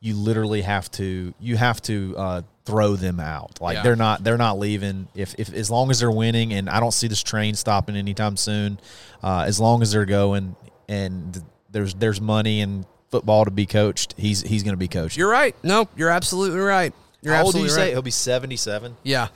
you 0.00 0.14
literally 0.14 0.62
have 0.62 0.90
to 0.92 1.34
you 1.38 1.56
have 1.56 1.82
to 1.82 2.14
uh, 2.16 2.42
throw 2.68 2.96
them 2.96 3.18
out. 3.20 3.60
Like 3.60 3.76
Yeah. 3.76 3.82
they're 3.82 3.96
not 3.96 4.22
they're 4.24 4.36
not 4.38 4.58
leaving 4.58 5.08
if 5.14 5.34
if 5.38 5.52
as 5.52 5.70
long 5.70 5.90
as 5.90 6.00
they're 6.00 6.10
winning, 6.10 6.52
and 6.52 6.68
I 6.68 6.80
don't 6.80 6.92
see 6.92 7.08
this 7.08 7.22
train 7.22 7.54
stopping 7.54 7.96
anytime 7.96 8.36
soon. 8.36 8.78
Uh, 9.22 9.44
as 9.46 9.58
long 9.58 9.82
as 9.82 9.90
they're 9.92 10.04
going 10.04 10.54
and 10.88 11.42
there's 11.70 11.94
there's 11.94 12.20
money 12.20 12.60
and 12.60 12.84
football 13.10 13.44
to 13.44 13.50
be 13.50 13.66
coached, 13.66 14.14
he's 14.16 14.42
he's 14.42 14.62
going 14.62 14.74
to 14.74 14.78
be 14.78 14.88
coached. 14.88 15.16
You're 15.16 15.30
right. 15.30 15.56
No, 15.62 15.88
you're 15.96 16.10
absolutely 16.10 16.60
right. 16.60 16.92
You're 17.22 17.34
How 17.34 17.44
old 17.44 17.52
do 17.54 17.58
you 17.58 17.64
absolutely 17.64 17.70
say 17.70 17.86
right. 17.88 17.92
he'll 17.94 18.02
be? 18.02 18.10
Seventy 18.10 18.56
seven. 18.56 18.96
Yeah. 19.02 19.28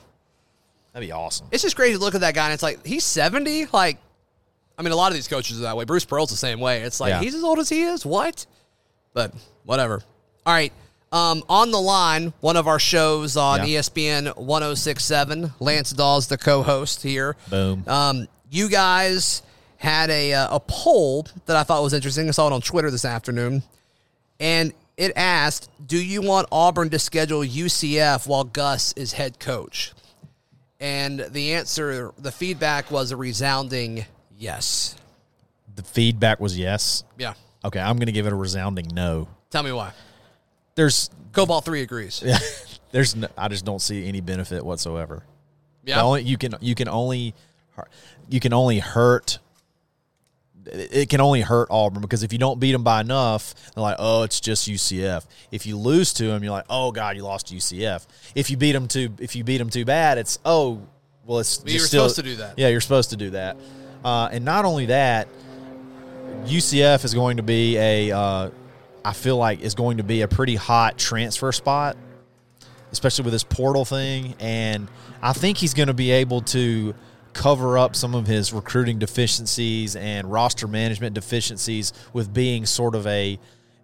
That'd 0.93 1.07
be 1.07 1.11
awesome. 1.11 1.47
It's 1.51 1.63
just 1.63 1.75
crazy 1.75 1.95
to 1.95 1.99
look 1.99 2.13
at 2.15 2.21
that 2.21 2.35
guy 2.35 2.45
and 2.45 2.53
it's 2.53 2.61
like, 2.61 2.85
he's 2.85 3.03
70? 3.03 3.65
Like, 3.73 3.97
I 4.77 4.83
mean, 4.83 4.91
a 4.91 4.95
lot 4.95 5.07
of 5.07 5.15
these 5.15 5.27
coaches 5.27 5.57
are 5.59 5.63
that 5.63 5.75
way. 5.75 5.85
Bruce 5.85 6.05
Pearl's 6.05 6.29
the 6.29 6.37
same 6.37 6.59
way. 6.59 6.83
It's 6.83 6.99
like, 6.99 7.09
Yeah. 7.09 7.19
he's 7.19 7.33
as 7.33 7.43
old 7.43 7.57
as 7.57 7.67
he 7.67 7.81
is? 7.81 8.05
What? 8.05 8.45
But 9.11 9.33
whatever. 9.65 10.03
All 10.45 10.53
right. 10.53 10.71
Um, 11.13 11.43
on 11.47 11.69
the 11.71 11.79
line, 11.79 12.33
one 12.41 12.57
of 12.57 12.67
our 12.67 12.79
shows 12.79 13.37
on 13.37 13.59
Yeah. 13.67 13.79
ESPN 13.79 14.35
1067. 14.35 15.53
Lance 15.59 15.91
Dawes, 15.91 16.27
the 16.27 16.37
co 16.39 16.63
host 16.63 17.03
here. 17.03 17.35
Boom. 17.49 17.83
Um, 17.87 18.27
you 18.49 18.67
guys 18.67 19.43
had 19.77 20.09
a, 20.09 20.33
uh, 20.33 20.55
a 20.55 20.59
poll 20.59 21.27
that 21.45 21.55
I 21.55 21.61
thought 21.63 21.83
was 21.83 21.93
interesting. 21.93 22.27
I 22.27 22.31
saw 22.31 22.47
it 22.47 22.53
on 22.53 22.61
Twitter 22.61 22.89
this 22.89 23.05
afternoon. 23.05 23.61
And 24.39 24.73
it 24.97 25.11
asked, 25.15 25.69
Do 25.85 26.03
you 26.03 26.21
want 26.23 26.47
Auburn 26.51 26.89
to 26.89 26.97
schedule 26.99 27.41
UCF 27.41 28.27
while 28.27 28.43
Gus 28.43 28.93
is 28.93 29.13
head 29.13 29.39
coach? 29.39 29.93
And 30.79 31.19
the 31.29 31.53
answer, 31.53 32.11
the 32.17 32.31
feedback 32.31 32.89
was 32.91 33.11
a 33.11 33.17
resounding 33.17 34.05
yes. 34.37 34.95
The 35.75 35.83
feedback 35.83 36.39
was 36.39 36.57
yes. 36.57 37.03
Yeah. 37.17 37.35
Okay, 37.63 37.79
I'm 37.79 37.97
going 37.97 38.07
to 38.07 38.11
give 38.11 38.25
it 38.27 38.33
a 38.33 38.35
resounding 38.35 38.87
no. 38.93 39.27
Tell 39.51 39.63
me 39.63 39.71
why. 39.71 39.91
There's 40.75 41.09
Cobalt 41.31 41.65
3 41.65 41.81
agrees. 41.81 42.21
Yeah, 42.25 42.37
there's 42.91 43.15
no, 43.15 43.27
I 43.37 43.47
just 43.47 43.65
don't 43.65 43.81
see 43.81 44.07
any 44.07 44.21
benefit 44.21 44.65
whatsoever. 44.65 45.23
Yeah. 45.85 45.97
The 45.97 46.01
only 46.03 46.23
you 46.23 46.37
can 46.37 46.55
you 46.61 46.75
can 46.75 46.87
only 46.87 47.33
you 48.29 48.39
can 48.39 48.53
only 48.53 48.79
hurt 48.79 49.39
it 50.65 51.09
can 51.09 51.21
only 51.21 51.41
hurt 51.41 51.67
Auburn 51.69 52.01
because 52.01 52.23
if 52.23 52.31
you 52.31 52.39
don't 52.39 52.59
beat 52.59 52.71
them 52.71 52.83
by 52.83 53.01
enough, 53.01 53.53
they're 53.73 53.81
like, 53.81 53.97
oh, 53.99 54.23
it's 54.23 54.39
just 54.39 54.69
UCF. 54.69 55.25
If 55.51 55.65
you 55.65 55.77
lose 55.77 56.13
to 56.13 56.27
them, 56.27 56.43
you're 56.43 56.53
like, 56.53 56.65
oh 56.69 56.91
God, 56.91 57.15
you 57.15 57.23
lost 57.23 57.47
to 57.47 57.55
UCF. 57.55 58.05
If 58.35 58.49
you 58.49 58.57
beat 58.57 58.71
them 58.71 58.87
too, 58.87 59.09
if 59.19 59.35
you 59.35 59.43
beat 59.43 59.57
them 59.57 59.69
too 59.69 59.85
bad, 59.85 60.17
it's 60.17 60.39
oh, 60.45 60.81
well, 61.25 61.39
it's 61.39 61.61
you 61.65 61.73
just 61.73 61.83
were 61.83 61.87
still- 61.87 62.09
supposed 62.09 62.15
to 62.15 62.23
do 62.23 62.35
that. 62.37 62.57
Yeah, 62.57 62.69
you're 62.69 62.81
supposed 62.81 63.09
to 63.11 63.17
do 63.17 63.31
that. 63.31 63.57
Uh, 64.03 64.29
and 64.31 64.43
not 64.43 64.65
only 64.65 64.87
that, 64.87 65.27
UCF 66.45 67.05
is 67.05 67.13
going 67.13 67.37
to 67.37 67.43
be 67.43 67.77
a, 67.77 68.11
uh, 68.11 68.49
I 69.05 69.13
feel 69.13 69.37
like 69.37 69.61
is 69.61 69.75
going 69.75 69.97
to 69.97 70.03
be 70.03 70.21
a 70.21 70.27
pretty 70.27 70.55
hot 70.55 70.97
transfer 70.97 71.51
spot, 71.51 71.97
especially 72.91 73.23
with 73.23 73.33
this 73.33 73.43
portal 73.43 73.85
thing. 73.85 74.35
And 74.39 74.87
I 75.21 75.33
think 75.33 75.57
he's 75.57 75.73
going 75.73 75.87
to 75.87 75.93
be 75.93 76.11
able 76.11 76.41
to 76.41 76.95
cover 77.33 77.77
up 77.77 77.95
some 77.95 78.15
of 78.15 78.27
his 78.27 78.53
recruiting 78.53 78.99
deficiencies 78.99 79.95
and 79.95 80.31
roster 80.31 80.67
management 80.67 81.15
deficiencies 81.15 81.91
with 82.13 82.33
being 82.33 82.65
sort 82.65 82.95
of 82.95 83.05
a, 83.07 83.39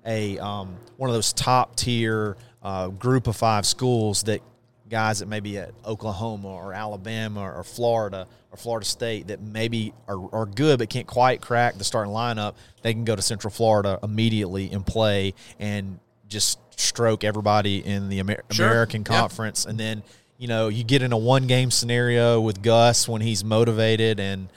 a 0.05 0.37
um, 0.39 0.77
one 0.97 1.09
of 1.09 1.15
those 1.15 1.33
top 1.33 1.75
tier 1.75 2.37
uh, 2.61 2.87
group 2.89 3.27
of 3.27 3.35
five 3.35 3.65
schools 3.65 4.23
that 4.23 4.41
guys 4.89 5.19
that 5.19 5.27
maybe 5.27 5.57
at 5.57 5.71
Oklahoma 5.85 6.47
or 6.47 6.73
Alabama 6.73 7.41
or 7.41 7.63
Florida 7.63 8.27
or 8.51 8.57
Florida 8.57 8.85
State 8.85 9.27
that 9.27 9.39
maybe 9.41 9.93
are, 10.07 10.33
are 10.33 10.45
good 10.45 10.79
but 10.79 10.89
can't 10.89 11.07
quite 11.07 11.41
crack 11.41 11.77
the 11.77 11.83
starting 11.83 12.13
lineup, 12.13 12.55
they 12.81 12.93
can 12.93 13.05
go 13.05 13.15
to 13.15 13.21
Central 13.21 13.51
Florida 13.51 13.99
immediately 14.03 14.71
and 14.71 14.85
play 14.85 15.33
and 15.59 15.99
just 16.27 16.59
stroke 16.79 17.23
everybody 17.23 17.85
in 17.85 18.09
the 18.09 18.19
Amer- 18.19 18.43
Sure. 18.51 18.67
American. 18.67 19.03
Conference. 19.03 19.65
And 19.65 19.79
then, 19.79 20.03
you 20.37 20.47
know, 20.47 20.67
you 20.67 20.83
get 20.83 21.01
in 21.01 21.11
a 21.11 21.17
one 21.17 21.47
game 21.47 21.71
scenario 21.71 22.39
with 22.39 22.61
Gus 22.61 23.07
when 23.07 23.21
he's 23.21 23.43
motivated 23.43 24.19
and 24.19 24.49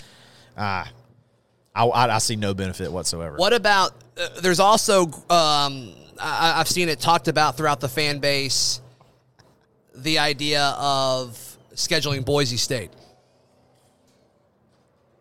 ah, 0.56 0.90
I, 1.74 1.86
I, 1.86 2.14
I 2.16 2.18
see 2.18 2.36
no 2.36 2.52
benefit 2.54 2.92
whatsoever. 2.92 3.36
What 3.36 3.52
about, 3.54 3.92
uh, 4.18 4.40
there's 4.40 4.60
also, 4.60 5.06
um, 5.30 5.94
I, 6.20 6.54
I've 6.56 6.68
seen 6.68 6.88
it 6.90 7.00
talked 7.00 7.28
about 7.28 7.56
throughout 7.56 7.80
the 7.80 7.88
fan 7.88 8.18
base, 8.18 8.81
the 9.94 10.18
idea 10.18 10.74
of 10.78 11.38
scheduling 11.74 12.24
Boise 12.24 12.56
State. 12.56 12.90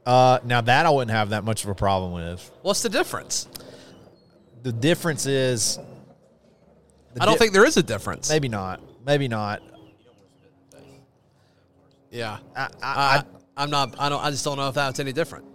Uh, 0.06 0.40
now 0.44 0.62
that 0.62 0.86
I 0.86 0.90
wouldn't 0.90 1.12
have 1.12 1.30
that 1.30 1.44
much 1.44 1.64
of 1.64 1.70
a 1.70 1.76
problem 1.76 2.12
with. 2.14 2.50
What's 2.64 2.82
the 2.82 2.90
difference? 2.90 3.48
The 4.64 4.72
difference 4.72 5.26
is, 5.26 5.78
the 7.14 7.22
I 7.22 7.26
don't 7.26 7.36
di- 7.36 7.40
think 7.40 7.54
there 7.54 7.66
is 7.66 7.78
a 7.78 7.84
difference. 7.84 8.30
maybe 8.30 8.48
not, 8.48 8.82
maybe 9.06 9.28
not. 9.28 9.62
Yeah. 12.10 12.40
I, 12.56 12.62
I, 12.62 12.68
I, 12.82 13.18
I 13.18 13.24
I'm 13.58 13.70
not. 13.70 13.96
I 14.00 14.10
don't. 14.10 14.24
I 14.24 14.32
just 14.32 14.44
don't 14.44 14.58
know 14.58 14.68
if 14.70 14.76
that's 14.76 15.00
any 15.00 15.14
different. 15.14 15.46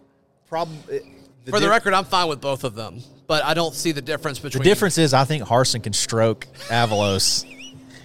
probably 0.49 1.03
For 1.49 1.61
the 1.61 1.69
record, 1.69 1.95
I'm 1.95 2.05
fine 2.05 2.29
with 2.29 2.41
both 2.41 2.65
of 2.65 2.75
them, 2.75 3.01
but 3.27 3.45
I 3.45 3.55
don't 3.55 3.75
see 3.75 3.93
the 3.93 4.03
difference 4.03 4.39
between. 4.39 4.63
The 4.63 4.69
difference 4.69 4.99
is 4.99 5.13
I 5.15 5.25
think 5.25 5.45
Harsin 5.45 5.83
can 5.83 5.93
stroke 5.93 6.47
Avalos, 6.69 7.45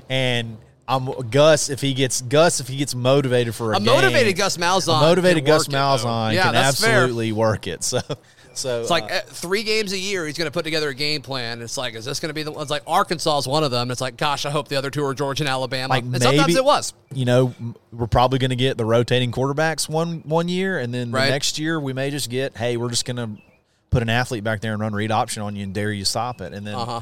and 0.10 0.58
I'm 0.92 1.06
Gus 1.30 1.70
if 1.70 1.80
he 1.82 1.94
gets 1.94 2.22
Gus 2.22 2.60
if 2.60 2.68
he 2.68 2.76
gets 2.76 2.94
motivated 2.94 3.56
for 3.56 3.74
a, 3.74 3.78
A 3.78 3.80
motivated 3.80 4.36
Gus 4.36 4.58
Malzahn. 4.58 4.98
a 5.00 5.02
motivated 5.02 5.46
Gus. 5.46 5.68
Malzahn 5.68 6.34
Yeah, 6.34 6.44
can 6.44 6.54
that's 6.54 6.82
fair. 6.82 7.04
absolutely 7.04 7.32
work 7.32 7.68
it. 7.68 7.84
So, 8.54 8.60
so 8.68 8.82
It's 8.82 8.90
like 8.90 9.10
uh, 9.10 9.16
uh, 9.16 9.22
three 9.22 9.64
games 9.64 9.94
a 9.94 9.98
year. 9.98 10.26
He's 10.26 10.38
going 10.38 10.48
to 10.48 10.52
put 10.52 10.66
together 10.66 10.90
a 10.90 10.94
game 10.94 11.22
plan. 11.22 11.62
It's 11.62 11.78
like, 11.78 11.94
is 11.96 12.04
this 12.04 12.20
going 12.20 12.28
to 12.30 12.34
be 12.34 12.44
the? 12.44 12.52
It's 12.60 12.70
like 12.70 12.84
Arkansas 12.86 13.38
is 13.38 13.48
one 13.48 13.64
of 13.64 13.72
them. 13.72 13.90
It's 13.92 14.02
like, 14.02 14.18
gosh, 14.18 14.46
I 14.46 14.50
hope 14.50 14.68
the 14.68 14.76
other 14.76 14.90
two 14.90 15.06
are 15.06 15.14
Georgia 15.14 15.44
and 15.44 15.50
Alabama. 15.50 15.88
like 15.94 16.04
and 16.04 16.12
maybe 16.12 16.24
sometimes 16.26 16.56
it 16.58 16.66
was. 16.66 16.94
You 17.14 17.24
know, 17.24 17.56
we're 17.94 18.08
probably 18.08 18.40
going 18.40 18.50
to 18.50 18.58
get 18.58 18.78
the 18.78 18.84
rotating 18.84 19.32
quarterbacks 19.32 19.88
one 19.88 20.20
one 20.26 20.50
year, 20.50 20.80
and 20.80 20.94
then 20.94 21.12
Right. 21.14 21.28
the 21.28 21.32
next 21.32 21.58
year 21.60 21.80
we 21.80 21.94
may 21.94 22.12
just 22.12 22.30
get, 22.30 22.58
hey, 22.58 22.76
we're 22.76 22.90
just 22.90 23.06
going 23.06 23.16
to 23.16 23.42
put 23.90 24.02
an 24.02 24.10
athlete 24.10 24.44
back 24.44 24.60
there 24.60 24.74
and 24.74 24.82
run 24.82 24.92
read 24.94 25.12
option 25.12 25.44
on 25.44 25.56
you 25.56 25.64
and 25.64 25.74
dare 25.74 25.94
you 25.94 26.04
stop 26.04 26.42
it, 26.42 26.52
and 26.54 26.68
then. 26.68 26.76
Uh 26.76 26.86
huh. 26.86 27.02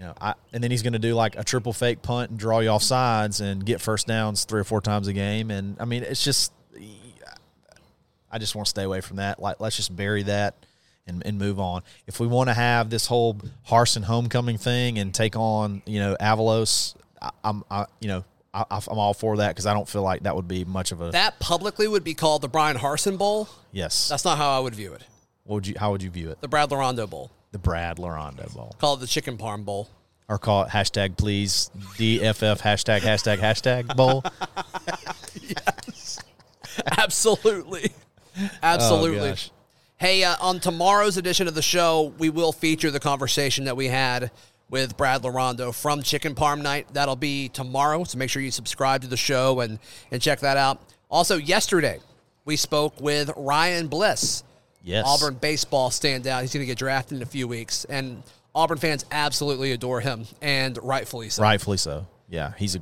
You 0.00 0.06
know, 0.06 0.14
I, 0.18 0.32
and 0.54 0.64
then 0.64 0.70
he's 0.70 0.82
going 0.82 0.94
to 0.94 0.98
do 0.98 1.14
like 1.14 1.36
a 1.36 1.44
triple 1.44 1.74
fake 1.74 2.00
punt 2.00 2.30
and 2.30 2.38
draw 2.38 2.60
you 2.60 2.70
off 2.70 2.82
sides 2.82 3.42
and 3.42 3.64
get 3.64 3.82
first 3.82 4.06
downs 4.06 4.44
three 4.44 4.60
or 4.60 4.64
four 4.64 4.80
times 4.80 5.08
a 5.08 5.12
game. 5.12 5.50
And 5.50 5.76
I 5.78 5.84
mean, 5.84 6.02
it's 6.02 6.24
just, 6.24 6.52
I 8.32 8.38
just 8.38 8.54
want 8.54 8.66
to 8.66 8.70
stay 8.70 8.82
away 8.84 9.02
from 9.02 9.16
that. 9.18 9.40
Like, 9.40 9.60
let's 9.60 9.76
just 9.76 9.94
bury 9.94 10.22
that 10.22 10.54
and, 11.06 11.22
and 11.26 11.38
move 11.38 11.60
on. 11.60 11.82
If 12.06 12.18
we 12.18 12.26
want 12.26 12.48
to 12.48 12.54
have 12.54 12.88
this 12.88 13.06
whole 13.06 13.34
Harsin 13.68 14.04
homecoming 14.04 14.56
thing 14.56 14.98
and 14.98 15.12
take 15.12 15.36
on, 15.36 15.82
you 15.84 16.00
know, 16.00 16.16
Avalos, 16.18 16.94
I, 17.20 17.30
I'm, 17.44 17.62
I, 17.70 17.84
you 18.00 18.08
know, 18.08 18.24
I, 18.54 18.64
I'm 18.70 18.98
all 18.98 19.12
for 19.12 19.36
that 19.36 19.48
because 19.48 19.66
I 19.66 19.74
don't 19.74 19.88
feel 19.88 20.02
like 20.02 20.22
that 20.22 20.34
would 20.34 20.48
be 20.48 20.64
much 20.64 20.92
of 20.92 21.02
a 21.02 21.10
That 21.10 21.38
publicly 21.40 21.86
would 21.86 22.04
be 22.04 22.14
called 22.14 22.40
the 22.40 22.48
Bryan 22.48 22.78
Harsin 22.78 23.18
Bowl. 23.18 23.48
yes. 23.70 24.08
That's 24.08 24.24
not 24.24 24.38
how 24.38 24.56
I 24.56 24.60
would 24.60 24.74
view 24.74 24.94
it. 24.94 25.02
what 25.44 25.56
would 25.56 25.66
you? 25.66 25.74
How 25.78 25.90
would 25.90 26.02
you 26.02 26.10
view 26.10 26.30
it? 26.30 26.40
The 26.40 26.48
Brad 26.48 26.70
Larondo 26.70 27.08
Bowl. 27.08 27.30
The 27.52 27.58
Brad 27.58 27.96
Larondo 27.98 28.52
Bowl, 28.54 28.74
Call 28.78 28.94
it 28.94 29.00
the 29.00 29.06
Chicken 29.06 29.36
Parm 29.36 29.64
Bowl. 29.64 29.88
or 30.28 30.38
call 30.38 30.62
it 30.64 30.68
hashtag 30.68 31.16
please 31.16 31.70
DFF 31.98 32.60
hashtag 32.60 33.00
hashtag 33.00 33.38
hashtag 33.38 33.96
bowl. 33.96 34.22
Yes. 35.42 36.18
Absolutely. 36.98 37.90
Absolutely. 38.62 39.30
Oh, 39.30 39.34
hey, 39.96 40.22
uh, 40.24 40.36
on 40.40 40.60
tomorrow's 40.60 41.16
edition 41.16 41.48
of 41.48 41.54
the 41.54 41.62
show, 41.62 42.12
we 42.18 42.30
will 42.30 42.52
feature 42.52 42.90
the 42.90 43.00
conversation 43.00 43.64
that 43.64 43.76
we 43.76 43.88
had 43.88 44.30
with 44.68 44.96
Brad 44.96 45.22
Larondo 45.22 45.74
from 45.74 46.02
Chicken 46.02 46.34
Parm 46.36 46.62
Night. 46.62 46.86
That'll 46.92 47.16
be 47.16 47.48
tomorrow, 47.48 48.04
so 48.04 48.16
make 48.18 48.30
sure 48.30 48.40
you 48.42 48.52
subscribe 48.52 49.02
to 49.02 49.08
the 49.08 49.16
show 49.16 49.60
and, 49.60 49.78
and 50.12 50.22
check 50.22 50.40
that 50.40 50.56
out. 50.56 50.80
Also, 51.10 51.36
yesterday, 51.36 51.98
we 52.44 52.54
spoke 52.56 53.00
with 53.00 53.30
Ryan 53.36 53.88
Bliss, 53.88 54.44
Yes. 54.82 55.04
Auburn 55.06 55.34
baseball 55.34 55.90
standout. 55.90 56.40
He's 56.42 56.52
going 56.52 56.62
to 56.62 56.66
get 56.66 56.78
drafted 56.78 57.16
in 57.18 57.22
a 57.22 57.26
few 57.26 57.46
weeks, 57.46 57.84
and 57.84 58.22
Auburn 58.54 58.78
fans 58.78 59.04
absolutely 59.12 59.72
adore 59.72 60.00
him, 60.00 60.26
and 60.40 60.78
rightfully 60.82 61.28
so. 61.28 61.42
Rightfully 61.42 61.76
so. 61.76 62.06
Yeah, 62.28 62.52
he's 62.58 62.76
a 62.76 62.80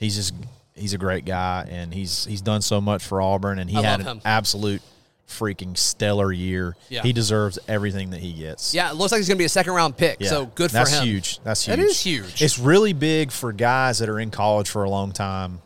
he's 0.00 0.16
just 0.16 0.34
he's 0.74 0.94
a 0.94 0.98
great 0.98 1.24
guy, 1.24 1.66
and 1.70 1.92
he's 1.92 2.24
he's 2.24 2.40
done 2.42 2.62
so 2.62 2.80
much 2.80 3.04
for 3.04 3.20
Auburn, 3.20 3.58
and 3.58 3.68
he 3.68 3.76
I 3.76 3.82
had 3.82 4.00
an 4.00 4.06
him. 4.06 4.20
absolute 4.24 4.80
freaking 5.28 5.76
stellar 5.76 6.30
year. 6.32 6.76
Yeah. 6.88 7.02
He 7.02 7.12
deserves 7.12 7.58
everything 7.68 8.10
that 8.10 8.20
he 8.20 8.32
gets. 8.34 8.74
Yeah, 8.74 8.90
it 8.90 8.94
looks 8.96 9.12
like 9.12 9.18
he's 9.20 9.28
going 9.28 9.36
to 9.36 9.42
be 9.42 9.46
a 9.46 9.50
second 9.50 9.72
round 9.72 9.96
pick, 9.96 10.18
Yeah. 10.20 10.28
so 10.28 10.46
good 10.46 10.70
for 10.70 10.74
That's 10.74 10.92
him. 10.98 11.04
huge. 11.06 11.38
That's 11.42 11.64
huge. 11.64 11.76
That 11.76 11.82
is 11.84 12.00
huge. 12.02 12.42
It's 12.42 12.58
really 12.58 12.92
big 12.92 13.30
for 13.32 13.52
guys 13.52 13.98
that 14.00 14.08
are 14.10 14.20
in 14.20 14.30
college 14.30 14.68
for 14.68 14.84
a 14.84 14.90
long 14.90 15.12
time 15.12 15.60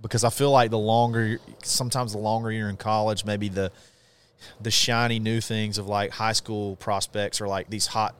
because 0.00 0.24
I 0.24 0.30
feel 0.30 0.50
like 0.50 0.70
the 0.70 0.78
longer, 0.78 1.38
sometimes 1.62 2.12
the 2.12 2.18
longer 2.18 2.50
you're 2.50 2.68
in 2.70 2.76
college, 2.76 3.24
maybe 3.24 3.48
the 3.48 3.70
the 4.60 4.70
shiny 4.70 5.18
new 5.18 5.40
things 5.40 5.78
of 5.78 5.86
like 5.86 6.10
high 6.10 6.32
school 6.32 6.76
prospects 6.76 7.40
or 7.40 7.48
like 7.48 7.70
these 7.70 7.86
hot 7.86 8.14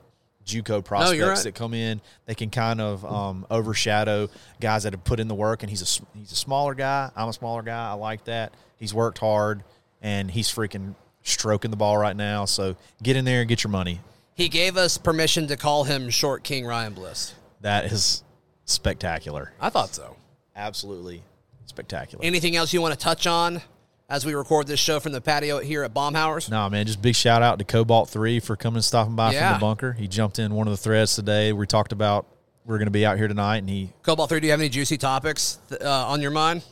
JUCO 0.45 0.83
prospects 0.83 1.21
right. 1.21 1.43
that 1.43 1.55
come 1.55 1.73
in. 1.73 2.01
They 2.25 2.35
can 2.35 2.49
kind 2.49 2.81
of 2.81 3.05
um, 3.05 3.45
overshadow 3.49 4.29
guys 4.59 4.83
that 4.83 4.93
have 4.93 5.03
put 5.03 5.19
in 5.19 5.27
the 5.27 5.35
work. 5.35 5.63
And 5.63 5.69
he's 5.69 5.81
a 5.81 6.17
he's 6.17 6.31
a 6.31 6.35
smaller 6.35 6.73
guy. 6.73 7.11
I'm 7.15 7.29
a 7.29 7.33
smaller 7.33 7.61
guy. 7.61 7.89
I 7.89 7.93
like 7.93 8.25
that. 8.25 8.53
He's 8.77 8.93
worked 8.93 9.19
hard 9.19 9.63
and 10.01 10.31
he's 10.31 10.49
freaking 10.49 10.95
stroking 11.23 11.71
the 11.71 11.77
ball 11.77 11.97
right 11.97 12.15
now. 12.15 12.45
So 12.45 12.75
get 13.03 13.15
in 13.15 13.25
there 13.25 13.41
and 13.41 13.49
get 13.49 13.63
your 13.63 13.71
money. 13.71 14.01
He 14.33 14.49
gave 14.49 14.77
us 14.77 14.97
permission 14.97 15.47
to 15.47 15.57
call 15.57 15.83
him 15.83 16.09
Short 16.09 16.43
King 16.43 16.65
Ryan 16.65 16.93
Bliss. 16.93 17.35
That 17.61 17.91
is 17.91 18.23
spectacular. 18.65 19.51
I 19.59 19.69
thought 19.69 19.93
so. 19.93 20.15
Absolutely 20.55 21.23
spectacular. 21.65 22.23
Anything 22.23 22.55
else 22.55 22.73
you 22.73 22.81
want 22.81 22.93
to 22.93 22.99
touch 22.99 23.27
on 23.27 23.61
as 24.09 24.25
we 24.25 24.33
record 24.33 24.67
this 24.67 24.79
show 24.79 24.99
from 24.99 25.11
the 25.11 25.21
patio 25.21 25.59
here 25.59 25.83
at 25.83 25.93
Baumhower's? 25.93 26.49
No, 26.49 26.69
man, 26.69 26.85
just 26.85 27.01
big 27.01 27.15
shout 27.15 27.41
out 27.41 27.59
to 27.59 27.65
Cobalt 27.65 28.09
Three 28.09 28.39
for 28.39 28.55
coming 28.55 28.77
and 28.77 28.85
stopping 28.85 29.15
by 29.15 29.33
Yeah. 29.33 29.51
from 29.51 29.59
the 29.59 29.65
bunker. 29.65 29.93
He 29.93 30.07
jumped 30.07 30.39
in 30.39 30.53
one 30.53 30.67
of 30.67 30.71
the 30.71 30.77
threads 30.77 31.15
today. 31.15 31.53
We 31.53 31.65
talked 31.67 31.91
about 31.91 32.25
we're 32.65 32.77
going 32.77 32.87
to 32.87 32.91
be 32.91 33.05
out 33.05 33.17
here 33.17 33.27
tonight, 33.27 33.57
and 33.57 33.69
he 33.69 33.91
Cobalt 34.03 34.29
3, 34.29 34.39
do 34.39 34.45
you 34.47 34.51
have 34.51 34.59
any 34.59 34.69
juicy 34.69 34.97
topics 34.97 35.57
uh, 35.81 36.07
on 36.07 36.21
your 36.21 36.31
mind? 36.31 36.63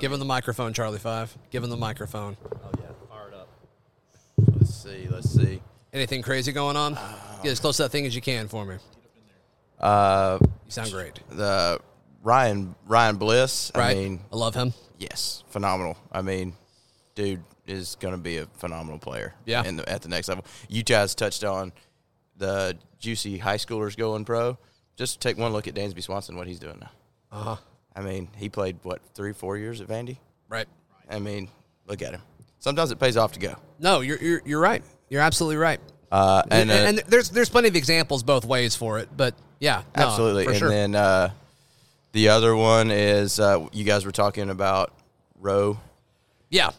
Give 0.00 0.10
him 0.10 0.18
the 0.18 0.24
microphone, 0.24 0.72
Charlie 0.72 0.98
5. 0.98 1.38
Give 1.50 1.62
him 1.62 1.70
the 1.70 1.76
microphone. 1.76 2.36
Oh 2.52 2.70
yeah, 2.80 2.86
fired 3.08 3.34
up. 3.34 3.48
Let's 4.58 4.74
see. 4.74 5.06
Let's 5.08 5.30
see. 5.30 5.62
Anything 5.92 6.22
crazy 6.22 6.50
going 6.50 6.76
on? 6.76 6.94
Get 7.44 7.52
as 7.52 7.60
close 7.60 7.76
to 7.76 7.84
that 7.84 7.90
thing 7.90 8.04
as 8.04 8.12
you 8.16 8.20
can 8.20 8.48
for 8.48 8.64
me. 8.64 8.76
Uh, 9.78 10.38
You 10.40 10.48
sound 10.70 10.90
great. 10.90 11.20
the 11.30 11.78
Ryan 12.22 12.74
Ryan 12.86 13.16
Bliss. 13.16 13.72
Right? 13.74 13.96
I 13.96 14.00
mean, 14.00 14.20
I 14.32 14.36
love 14.36 14.54
him. 14.54 14.72
yes, 14.98 15.42
phenomenal. 15.50 15.96
I 16.10 16.22
mean, 16.22 16.54
dude 17.14 17.42
is 17.66 17.96
going 18.00 18.14
to 18.14 18.20
be 18.20 18.38
a 18.38 18.46
phenomenal 18.58 18.98
player. 18.98 19.34
Yeah. 19.44 19.64
in 19.64 19.76
the, 19.76 19.88
at 19.88 20.02
the 20.02 20.08
next 20.08 20.28
level. 20.28 20.44
You 20.68 20.82
guys 20.82 21.14
touched 21.14 21.44
on 21.44 21.72
the 22.36 22.76
juicy 22.98 23.38
high 23.38 23.56
schoolers 23.56 23.96
going 23.96 24.24
pro. 24.24 24.58
Just 24.96 25.20
take 25.20 25.38
one 25.38 25.52
look 25.52 25.66
at 25.68 25.74
Dansby 25.74 26.02
Swanson. 26.02 26.36
What 26.36 26.46
he's 26.46 26.58
doing 26.58 26.78
now. 26.80 26.90
Uh 27.30 27.42
huh. 27.42 27.56
I 27.94 28.00
mean, 28.00 28.28
he 28.36 28.48
played 28.48 28.78
what 28.82 29.00
three, 29.14 29.32
four 29.32 29.56
years 29.56 29.80
at 29.80 29.88
Vandy. 29.88 30.16
Right. 30.48 30.66
I 31.10 31.18
mean, 31.18 31.48
look 31.86 32.02
at 32.02 32.12
him. 32.14 32.22
Sometimes 32.58 32.90
it 32.90 32.98
pays 33.00 33.16
off 33.16 33.32
to 33.32 33.40
go. 33.40 33.56
No, 33.78 34.00
you're, 34.00 34.18
you're, 34.18 34.42
you're 34.44 34.60
right. 34.60 34.82
You're 35.08 35.20
absolutely 35.20 35.56
right. 35.56 35.80
Uh, 36.10 36.42
And, 36.50 36.70
and, 36.70 36.70
uh, 36.70 36.74
and 36.74 36.98
there's 37.10 37.30
there's 37.30 37.48
plenty 37.48 37.68
of 37.68 37.76
examples 37.76 38.22
both 38.22 38.44
ways 38.44 38.76
for 38.76 38.98
it, 38.98 39.08
but 39.16 39.34
yeah, 39.60 39.82
no, 39.96 40.06
Absolutely. 40.08 40.46
and 40.46 40.56
sure. 40.56 40.68
then 40.68 40.94
uh, 40.94 41.30
the 42.12 42.28
other 42.28 42.54
one 42.54 42.90
is 42.90 43.40
uh, 43.40 43.66
you 43.72 43.84
guys 43.84 44.04
were 44.04 44.12
talking 44.12 44.50
about 44.50 44.92
Rowe. 45.40 45.78
yeah, 46.50 46.70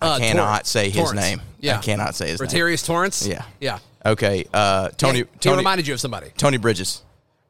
I 0.00 0.06
Uh, 0.08 0.18
cannot 0.18 0.44
Torrance. 0.46 0.68
say 0.70 0.84
his 0.90 0.94
Torrance. 1.02 1.20
name. 1.20 1.42
Yeah, 1.60 1.78
I 1.78 1.82
cannot 1.82 2.14
say 2.14 2.28
his 2.28 2.40
name. 2.40 2.48
Rotarius 2.50 2.84
Torrance. 2.86 3.26
Yeah. 3.26 3.44
yeah. 3.60 3.78
Okay. 4.04 4.44
Uh, 4.52 4.88
Tony. 4.90 5.18
Yeah, 5.20 5.24
he 5.32 5.38
Tony. 5.38 5.56
reminded 5.58 5.86
you 5.86 5.94
of 5.94 6.00
somebody, 6.00 6.30
Tony 6.36 6.56
Bridges. 6.56 7.02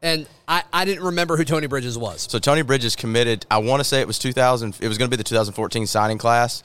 and 0.02 0.26
I, 0.48 0.62
I 0.72 0.84
didn't 0.84 1.04
remember 1.04 1.36
who 1.36 1.44
Tony 1.44 1.66
Bridges 1.66 1.96
was. 1.96 2.26
So 2.30 2.38
Tony 2.38 2.62
Bridges 2.62 2.94
committed. 2.96 3.46
I 3.50 3.58
want 3.58 3.80
to 3.80 3.84
say 3.84 4.00
it 4.00 4.06
was 4.06 4.18
2000. 4.18 4.78
It 4.80 4.88
was 4.88 4.98
going 4.98 5.10
to 5.10 5.16
be 5.16 5.18
the 5.18 5.24
2014 5.24 5.86
signing 5.86 6.18
class, 6.18 6.62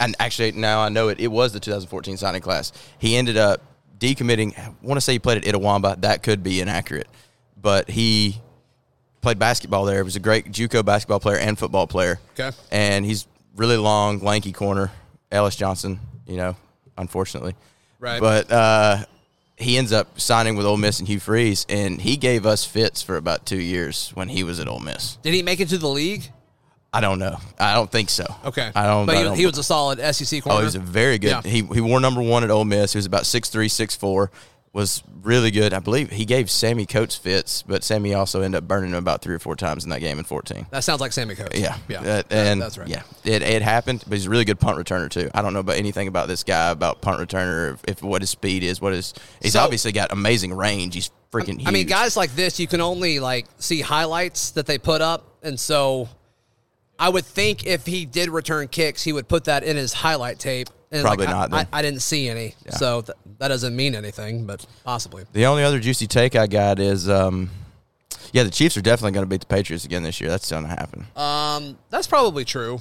and 0.00 0.16
actually 0.18 0.52
now 0.52 0.80
I 0.80 0.88
know 0.88 1.08
it. 1.08 1.20
It 1.20 1.28
was 1.28 1.52
the 1.52 1.60
2014 1.60 2.16
signing 2.16 2.40
class. 2.42 2.72
He 2.98 3.16
ended 3.16 3.36
up 3.36 3.62
decommitting. 3.98 4.58
I 4.58 4.72
want 4.82 4.96
to 4.96 5.00
say 5.00 5.12
he 5.12 5.18
played 5.20 5.38
at 5.38 5.44
Itawamba. 5.54 6.00
That 6.00 6.22
could 6.24 6.42
be 6.42 6.60
inaccurate, 6.60 7.06
but 7.60 7.88
he 7.90 8.40
played 9.20 9.38
basketball 9.38 9.84
there. 9.84 9.96
He 9.96 10.02
was 10.02 10.16
a 10.16 10.20
great 10.20 10.50
JUCO 10.52 10.84
basketball 10.84 11.20
player 11.20 11.38
and 11.38 11.58
football 11.58 11.86
player. 11.86 12.18
Okay. 12.38 12.56
and 12.70 13.04
he's 13.04 13.26
really 13.56 13.76
long, 13.76 14.20
lanky 14.20 14.52
corner. 14.52 14.90
Ellis 15.30 15.56
Johnson, 15.56 16.00
you 16.26 16.36
know, 16.36 16.56
unfortunately, 16.96 17.54
Right. 18.00 18.20
But 18.20 18.50
uh, 18.52 19.04
he 19.56 19.76
ends 19.76 19.92
up 19.92 20.20
signing 20.20 20.56
with 20.56 20.64
Ole 20.66 20.76
Miss 20.76 21.00
and 21.00 21.08
Hugh 21.08 21.18
Freeze, 21.18 21.66
and 21.68 22.00
he 22.00 22.16
gave 22.16 22.46
us 22.46 22.64
fits 22.64 23.02
for 23.02 23.16
about 23.16 23.44
two 23.44 23.60
years 23.60 24.10
when 24.14 24.28
he 24.28 24.44
was 24.44 24.60
at 24.60 24.68
Ole 24.68 24.78
Miss. 24.78 25.16
Did 25.16 25.34
he 25.34 25.42
make 25.42 25.58
it 25.58 25.68
to 25.70 25.78
the 25.78 25.88
league? 25.88 26.30
I 26.92 27.00
don't 27.00 27.18
know. 27.18 27.36
I 27.58 27.74
don't 27.74 27.90
think 27.90 28.08
so. 28.08 28.24
Okay, 28.46 28.70
I 28.74 28.86
don't. 28.86 29.04
But 29.06 29.16
I 29.16 29.18
he, 29.18 29.24
don't- 29.24 29.36
he 29.36 29.46
was 29.46 29.58
a 29.58 29.62
solid 29.64 29.98
SEC 30.14 30.42
corner. 30.42 30.56
Oh, 30.56 30.60
he 30.60 30.64
was 30.64 30.76
a 30.76 30.78
very 30.80 31.18
good. 31.18 31.30
Yeah. 31.30 31.42
He 31.42 31.62
he 31.62 31.80
wore 31.80 32.00
number 32.00 32.22
one 32.22 32.44
at 32.44 32.50
Ole 32.50 32.64
Miss. 32.64 32.92
He 32.92 32.98
was 32.98 33.04
about 33.06 33.26
six 33.26 33.50
three, 33.50 33.68
six 33.68 33.94
four. 33.96 34.30
Was 34.74 35.02
really 35.22 35.50
good. 35.50 35.72
I 35.72 35.78
believe 35.80 36.10
he 36.10 36.24
gave 36.24 36.50
Sammy 36.50 36.84
Coates 36.86 37.16
fits, 37.16 37.62
but 37.62 37.82
Sammy 37.82 38.12
also 38.14 38.42
ended 38.42 38.58
up 38.58 38.68
burning 38.68 38.90
him 38.90 38.96
about 38.96 39.22
three 39.22 39.34
or 39.34 39.38
four 39.38 39.56
times 39.56 39.82
in 39.82 39.90
that 39.90 40.00
game 40.00 40.18
in 40.18 40.24
fourteen. 40.24 40.66
that 40.70 40.84
sounds 40.84 41.00
like 41.00 41.12
Sammy 41.12 41.34
Coates. 41.34 41.58
Yeah, 41.58 41.76
yeah, 41.88 42.02
That- 42.02 42.26
and 42.30 42.60
that's 42.60 42.76
right. 42.78 42.86
Yeah, 42.86 43.02
it, 43.24 43.42
it 43.42 43.62
happened, 43.62 44.04
but 44.06 44.14
he's 44.14 44.26
a 44.26 44.30
really 44.30 44.44
good 44.44 44.60
punt 44.60 44.76
returner 44.78 45.08
too. 45.10 45.30
I 45.34 45.40
don't 45.42 45.54
know 45.54 45.60
about 45.60 45.76
anything 45.76 46.06
about 46.06 46.28
this 46.28 46.44
guy 46.44 46.70
about 46.70 47.00
punt 47.00 47.18
returner, 47.18 47.74
if, 47.74 47.84
if 47.88 48.02
what 48.02 48.20
his 48.22 48.30
speed 48.30 48.62
is, 48.62 48.80
what 48.80 48.92
his 48.92 49.14
he's 49.42 49.54
So- 49.54 49.60
obviously 49.60 49.90
got 49.92 50.12
amazing 50.12 50.52
range. 50.54 50.94
He's 50.94 51.10
freaking 51.32 51.56
huge. 51.58 51.66
I 51.66 51.70
mean, 51.70 51.86
guys 51.86 52.16
like 52.16 52.34
this, 52.36 52.60
you 52.60 52.66
can 52.66 52.80
only 52.82 53.20
like 53.20 53.46
see 53.58 53.80
highlights 53.80 54.50
that 54.52 54.66
they 54.66 54.76
put 54.78 55.00
up, 55.00 55.38
and 55.42 55.58
so 55.58 56.08
I 56.98 57.08
would 57.08 57.24
think 57.24 57.66
if 57.66 57.86
he 57.86 58.04
did 58.06 58.28
return 58.28 58.68
kicks, 58.68 59.02
he 59.02 59.12
would 59.14 59.28
put 59.28 59.44
that 59.44 59.64
in 59.64 59.76
his 59.76 59.92
highlight 59.94 60.38
tape. 60.38 60.68
And 60.90 61.02
Probably 61.02 61.26
like, 61.26 61.34
I- 61.34 61.38
not, 61.38 61.52
I, 61.52 61.56
then. 61.58 61.68
I, 61.72 61.82
didn't 61.82 62.00
see 62.00 62.28
any, 62.28 62.54
so 62.70 63.02
th- 63.02 63.16
that 63.38 63.48
doesn't 63.48 63.76
mean 63.76 63.94
anything, 63.94 64.46
but 64.46 64.64
possibly. 64.84 65.24
The 65.34 65.44
only 65.44 65.62
other 65.62 65.78
juicy 65.80 66.06
take 66.06 66.34
I 66.34 66.46
got 66.46 66.78
is, 66.78 67.10
um, 67.10 67.50
yeah, 68.32 68.42
the 68.42 68.50
Chiefs 68.50 68.76
are 68.78 68.80
definitely 68.80 69.12
going 69.12 69.24
to 69.24 69.28
beat 69.28 69.40
the 69.40 69.46
Patriots 69.46 69.84
again 69.84 70.02
this 70.02 70.18
year. 70.20 70.30
That's 70.30 70.50
going 70.50 70.62
to 70.64 70.68
happen. 70.70 71.06
Um, 71.14 71.76
that's 71.90 72.06
probably 72.06 72.44
true. 72.46 72.78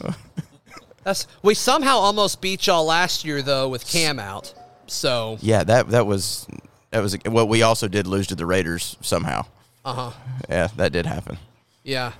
that's 1.03 1.27
we 1.41 1.53
somehow 1.53 1.97
almost 1.97 2.41
beat 2.41 2.67
y'all 2.67 2.85
last 2.85 3.25
year 3.25 3.41
though 3.41 3.67
with 3.69 3.85
Cam 3.87 4.19
out. 4.19 4.53
So 4.87 5.37
yeah, 5.41 5.63
that 5.65 5.89
that 5.89 6.05
was 6.05 6.47
that 6.91 7.01
was 7.01 7.17
what 7.25 7.49
we 7.49 7.61
also 7.61 7.87
did 7.87 8.07
lose 8.07 8.27
to 8.27 8.35
the 8.35 8.45
Raiders 8.45 8.95
somehow. 9.01 9.45
uh 9.85 9.93
huh. 9.93 10.11
Yeah, 10.49 10.67
that 10.77 10.91
did 10.91 11.05
happen. 11.05 11.37
Yeah, 11.83 12.13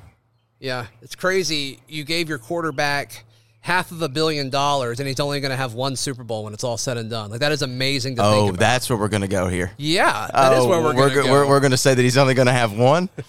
yeah. 0.60 0.88
It's 1.02 1.16
crazy. 1.16 1.80
You 1.88 2.04
gave 2.04 2.30
your 2.30 2.38
quarterback 2.40 3.24
half 3.68 3.92
of 3.92 4.02
a 4.02 4.08
billion 4.08 4.50
dollars, 4.50 5.00
and 5.00 5.08
he's 5.08 5.20
only 5.20 5.42
going 5.42 5.52
to 5.52 5.58
have 5.58 5.74
one 5.74 5.96
Super 5.98 6.24
Bowl 6.24 6.46
when 6.46 6.54
it's 6.54 6.64
all 6.64 6.78
said 6.78 6.98
and 6.98 7.10
done. 7.10 7.30
Like 7.30 7.42
that 7.42 7.52
is 7.52 7.62
amazing 7.62 8.16
to 8.16 8.24
Oh, 8.24 8.32
think 8.32 8.50
about. 8.52 8.60
that's 8.62 8.90
where 8.90 8.98
we're 8.98 9.10
going 9.10 9.22
to 9.22 9.28
go 9.28 9.48
here. 9.50 9.72
yeah, 9.78 10.30
that 10.34 10.54
is 10.54 10.60
oh, 10.60 10.68
where 10.70 10.82
we're 10.82 10.94
going 10.94 11.10
to 11.10 11.16
go- 11.16 11.24
go. 11.24 11.32
We're, 11.32 11.48
we're 11.48 11.60
going 11.60 11.72
to 11.72 11.78
say 11.78 11.94
that 11.94 12.02
he's 12.02 12.18
only 12.18 12.34
going 12.34 12.46
to 12.48 12.54
have 12.54 12.72
one. 12.72 13.10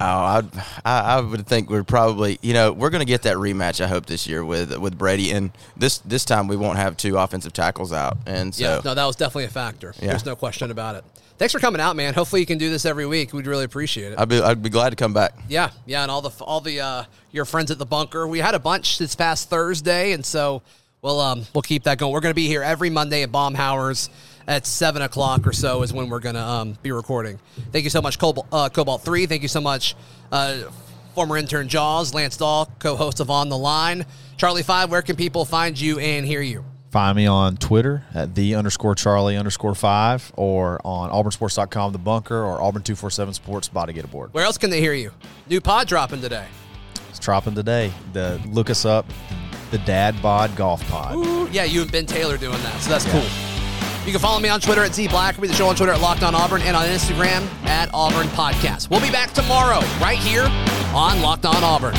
oh, 0.00 0.04
I 0.04 0.42
I 0.84 1.20
would 1.20 1.46
think 1.46 1.70
we're 1.70 1.84
probably 1.84 2.38
you 2.42 2.52
know 2.52 2.72
we're 2.72 2.90
going 2.90 3.00
to 3.00 3.06
get 3.06 3.22
that 3.22 3.36
rematch. 3.36 3.80
I 3.82 3.86
hope 3.86 4.06
this 4.06 4.26
year 4.26 4.44
with 4.44 4.76
with 4.78 4.96
Brady, 4.96 5.30
and 5.32 5.50
this 5.76 5.98
this 5.98 6.24
time 6.24 6.48
we 6.48 6.56
won't 6.56 6.78
have 6.78 6.96
two 6.96 7.16
offensive 7.16 7.52
tackles 7.52 7.92
out, 7.92 8.18
and 8.26 8.54
so 8.54 8.64
yeah, 8.64 8.80
no, 8.84 8.94
that 8.94 9.04
was 9.04 9.16
definitely 9.16 9.44
a 9.44 9.48
factor. 9.48 9.94
Yeah. 10.00 10.08
There's 10.08 10.26
no 10.26 10.36
question 10.36 10.70
about 10.70 10.96
it. 10.96 11.04
Thanks 11.36 11.52
for 11.52 11.58
coming 11.58 11.80
out, 11.80 11.96
man. 11.96 12.14
Hopefully 12.14 12.40
you 12.40 12.46
can 12.46 12.58
do 12.58 12.70
this 12.70 12.84
every 12.84 13.06
week. 13.06 13.32
We'd 13.32 13.48
really 13.48 13.64
appreciate 13.64 14.12
it. 14.12 14.18
I'd 14.18 14.28
be 14.28 14.40
I'd 14.40 14.62
be 14.62 14.70
glad 14.70 14.90
to 14.90 14.96
come 14.96 15.12
back. 15.12 15.34
Yeah, 15.48 15.70
yeah, 15.84 16.02
and 16.02 16.10
all 16.10 16.22
the 16.22 16.44
all 16.44 16.60
the 16.60 16.80
uh, 16.80 17.04
your 17.32 17.44
friends 17.44 17.70
at 17.70 17.78
the 17.78 17.86
bunker. 17.86 18.26
We 18.26 18.38
had 18.38 18.54
a 18.54 18.60
bunch 18.60 18.98
this 18.98 19.16
past 19.16 19.50
Thursday, 19.50 20.12
and 20.12 20.24
so 20.24 20.62
we'll 21.02 21.20
um 21.20 21.44
we'll 21.52 21.62
keep 21.62 21.84
that 21.84 21.98
going. 21.98 22.12
We're 22.12 22.20
going 22.20 22.30
to 22.30 22.36
be 22.36 22.46
here 22.46 22.62
every 22.62 22.88
Monday 22.88 23.22
at 23.22 23.32
Baumhower's 23.32 24.10
at 24.46 24.66
seven 24.66 25.02
o'clock 25.02 25.46
or 25.46 25.52
so 25.52 25.82
is 25.82 25.92
when 25.92 26.08
we're 26.08 26.20
going 26.20 26.34
to 26.34 26.42
um 26.42 26.76
be 26.82 26.92
recording. 26.92 27.38
Thank 27.72 27.84
you 27.84 27.90
so 27.90 28.02
much, 28.02 28.18
Cobalt 28.18 28.46
uh, 28.52 28.68
Cobalt 28.68 29.02
Three. 29.02 29.26
Thank 29.26 29.42
you 29.42 29.48
so 29.48 29.60
much, 29.60 29.94
uh, 30.32 30.62
former 31.14 31.36
intern 31.36 31.68
Jaws, 31.68 32.14
Lance 32.14 32.36
Dahl, 32.36 32.70
co-host 32.78 33.20
of 33.20 33.30
On 33.30 33.48
the 33.48 33.58
Line, 33.58 34.06
Charlie 34.36 34.62
Five. 34.62 34.90
Where 34.90 35.02
can 35.02 35.16
people 35.16 35.44
find 35.44 35.78
you 35.78 35.98
and 35.98 36.26
hear 36.26 36.42
you? 36.42 36.64
Find 36.94 37.16
me 37.16 37.26
on 37.26 37.56
Twitter 37.56 38.04
at 38.14 38.36
the 38.36 38.54
underscore 38.54 38.94
Charlie 38.94 39.36
underscore 39.36 39.74
five 39.74 40.32
or 40.36 40.80
on 40.84 41.10
auburnsports.com, 41.10 41.90
the 41.90 41.98
bunker, 41.98 42.44
or 42.44 42.60
Auburn247 42.60 43.34
Sports, 43.34 43.66
to 43.66 43.92
get 43.92 44.04
aboard. 44.04 44.32
Where 44.32 44.44
else 44.44 44.58
can 44.58 44.70
they 44.70 44.80
hear 44.80 44.92
you? 44.92 45.10
New 45.48 45.60
pod 45.60 45.88
dropping 45.88 46.20
today. 46.20 46.46
It's 47.10 47.18
dropping 47.18 47.56
today. 47.56 47.92
The 48.12 48.40
Look 48.46 48.70
us 48.70 48.84
up, 48.84 49.06
the 49.72 49.78
Dad 49.78 50.22
Bod 50.22 50.54
Golf 50.54 50.88
Pod. 50.88 51.16
Ooh, 51.16 51.48
yeah, 51.50 51.64
you 51.64 51.82
and 51.82 51.90
Ben 51.90 52.06
Taylor 52.06 52.36
doing 52.36 52.62
that, 52.62 52.80
so 52.80 52.90
that's 52.90 53.10
cool. 53.10 53.53
You 54.04 54.12
can 54.12 54.20
follow 54.20 54.38
me 54.38 54.50
on 54.50 54.60
Twitter 54.60 54.82
at 54.84 54.94
Z 54.94 55.08
Blackerby, 55.08 55.48
the 55.48 55.54
show 55.54 55.66
on 55.66 55.76
Twitter 55.76 55.92
at 55.92 56.00
Locked 56.00 56.22
On 56.22 56.34
Auburn, 56.34 56.60
and 56.60 56.76
on 56.76 56.84
Instagram 56.84 57.46
at 57.64 57.88
Auburn 57.94 58.26
Podcast. 58.28 58.90
We'll 58.90 59.00
be 59.00 59.10
back 59.10 59.32
tomorrow, 59.32 59.80
right 59.98 60.18
here 60.18 60.44
on 60.94 61.22
Locked 61.22 61.46
On 61.46 61.64
Auburn. 61.64 61.94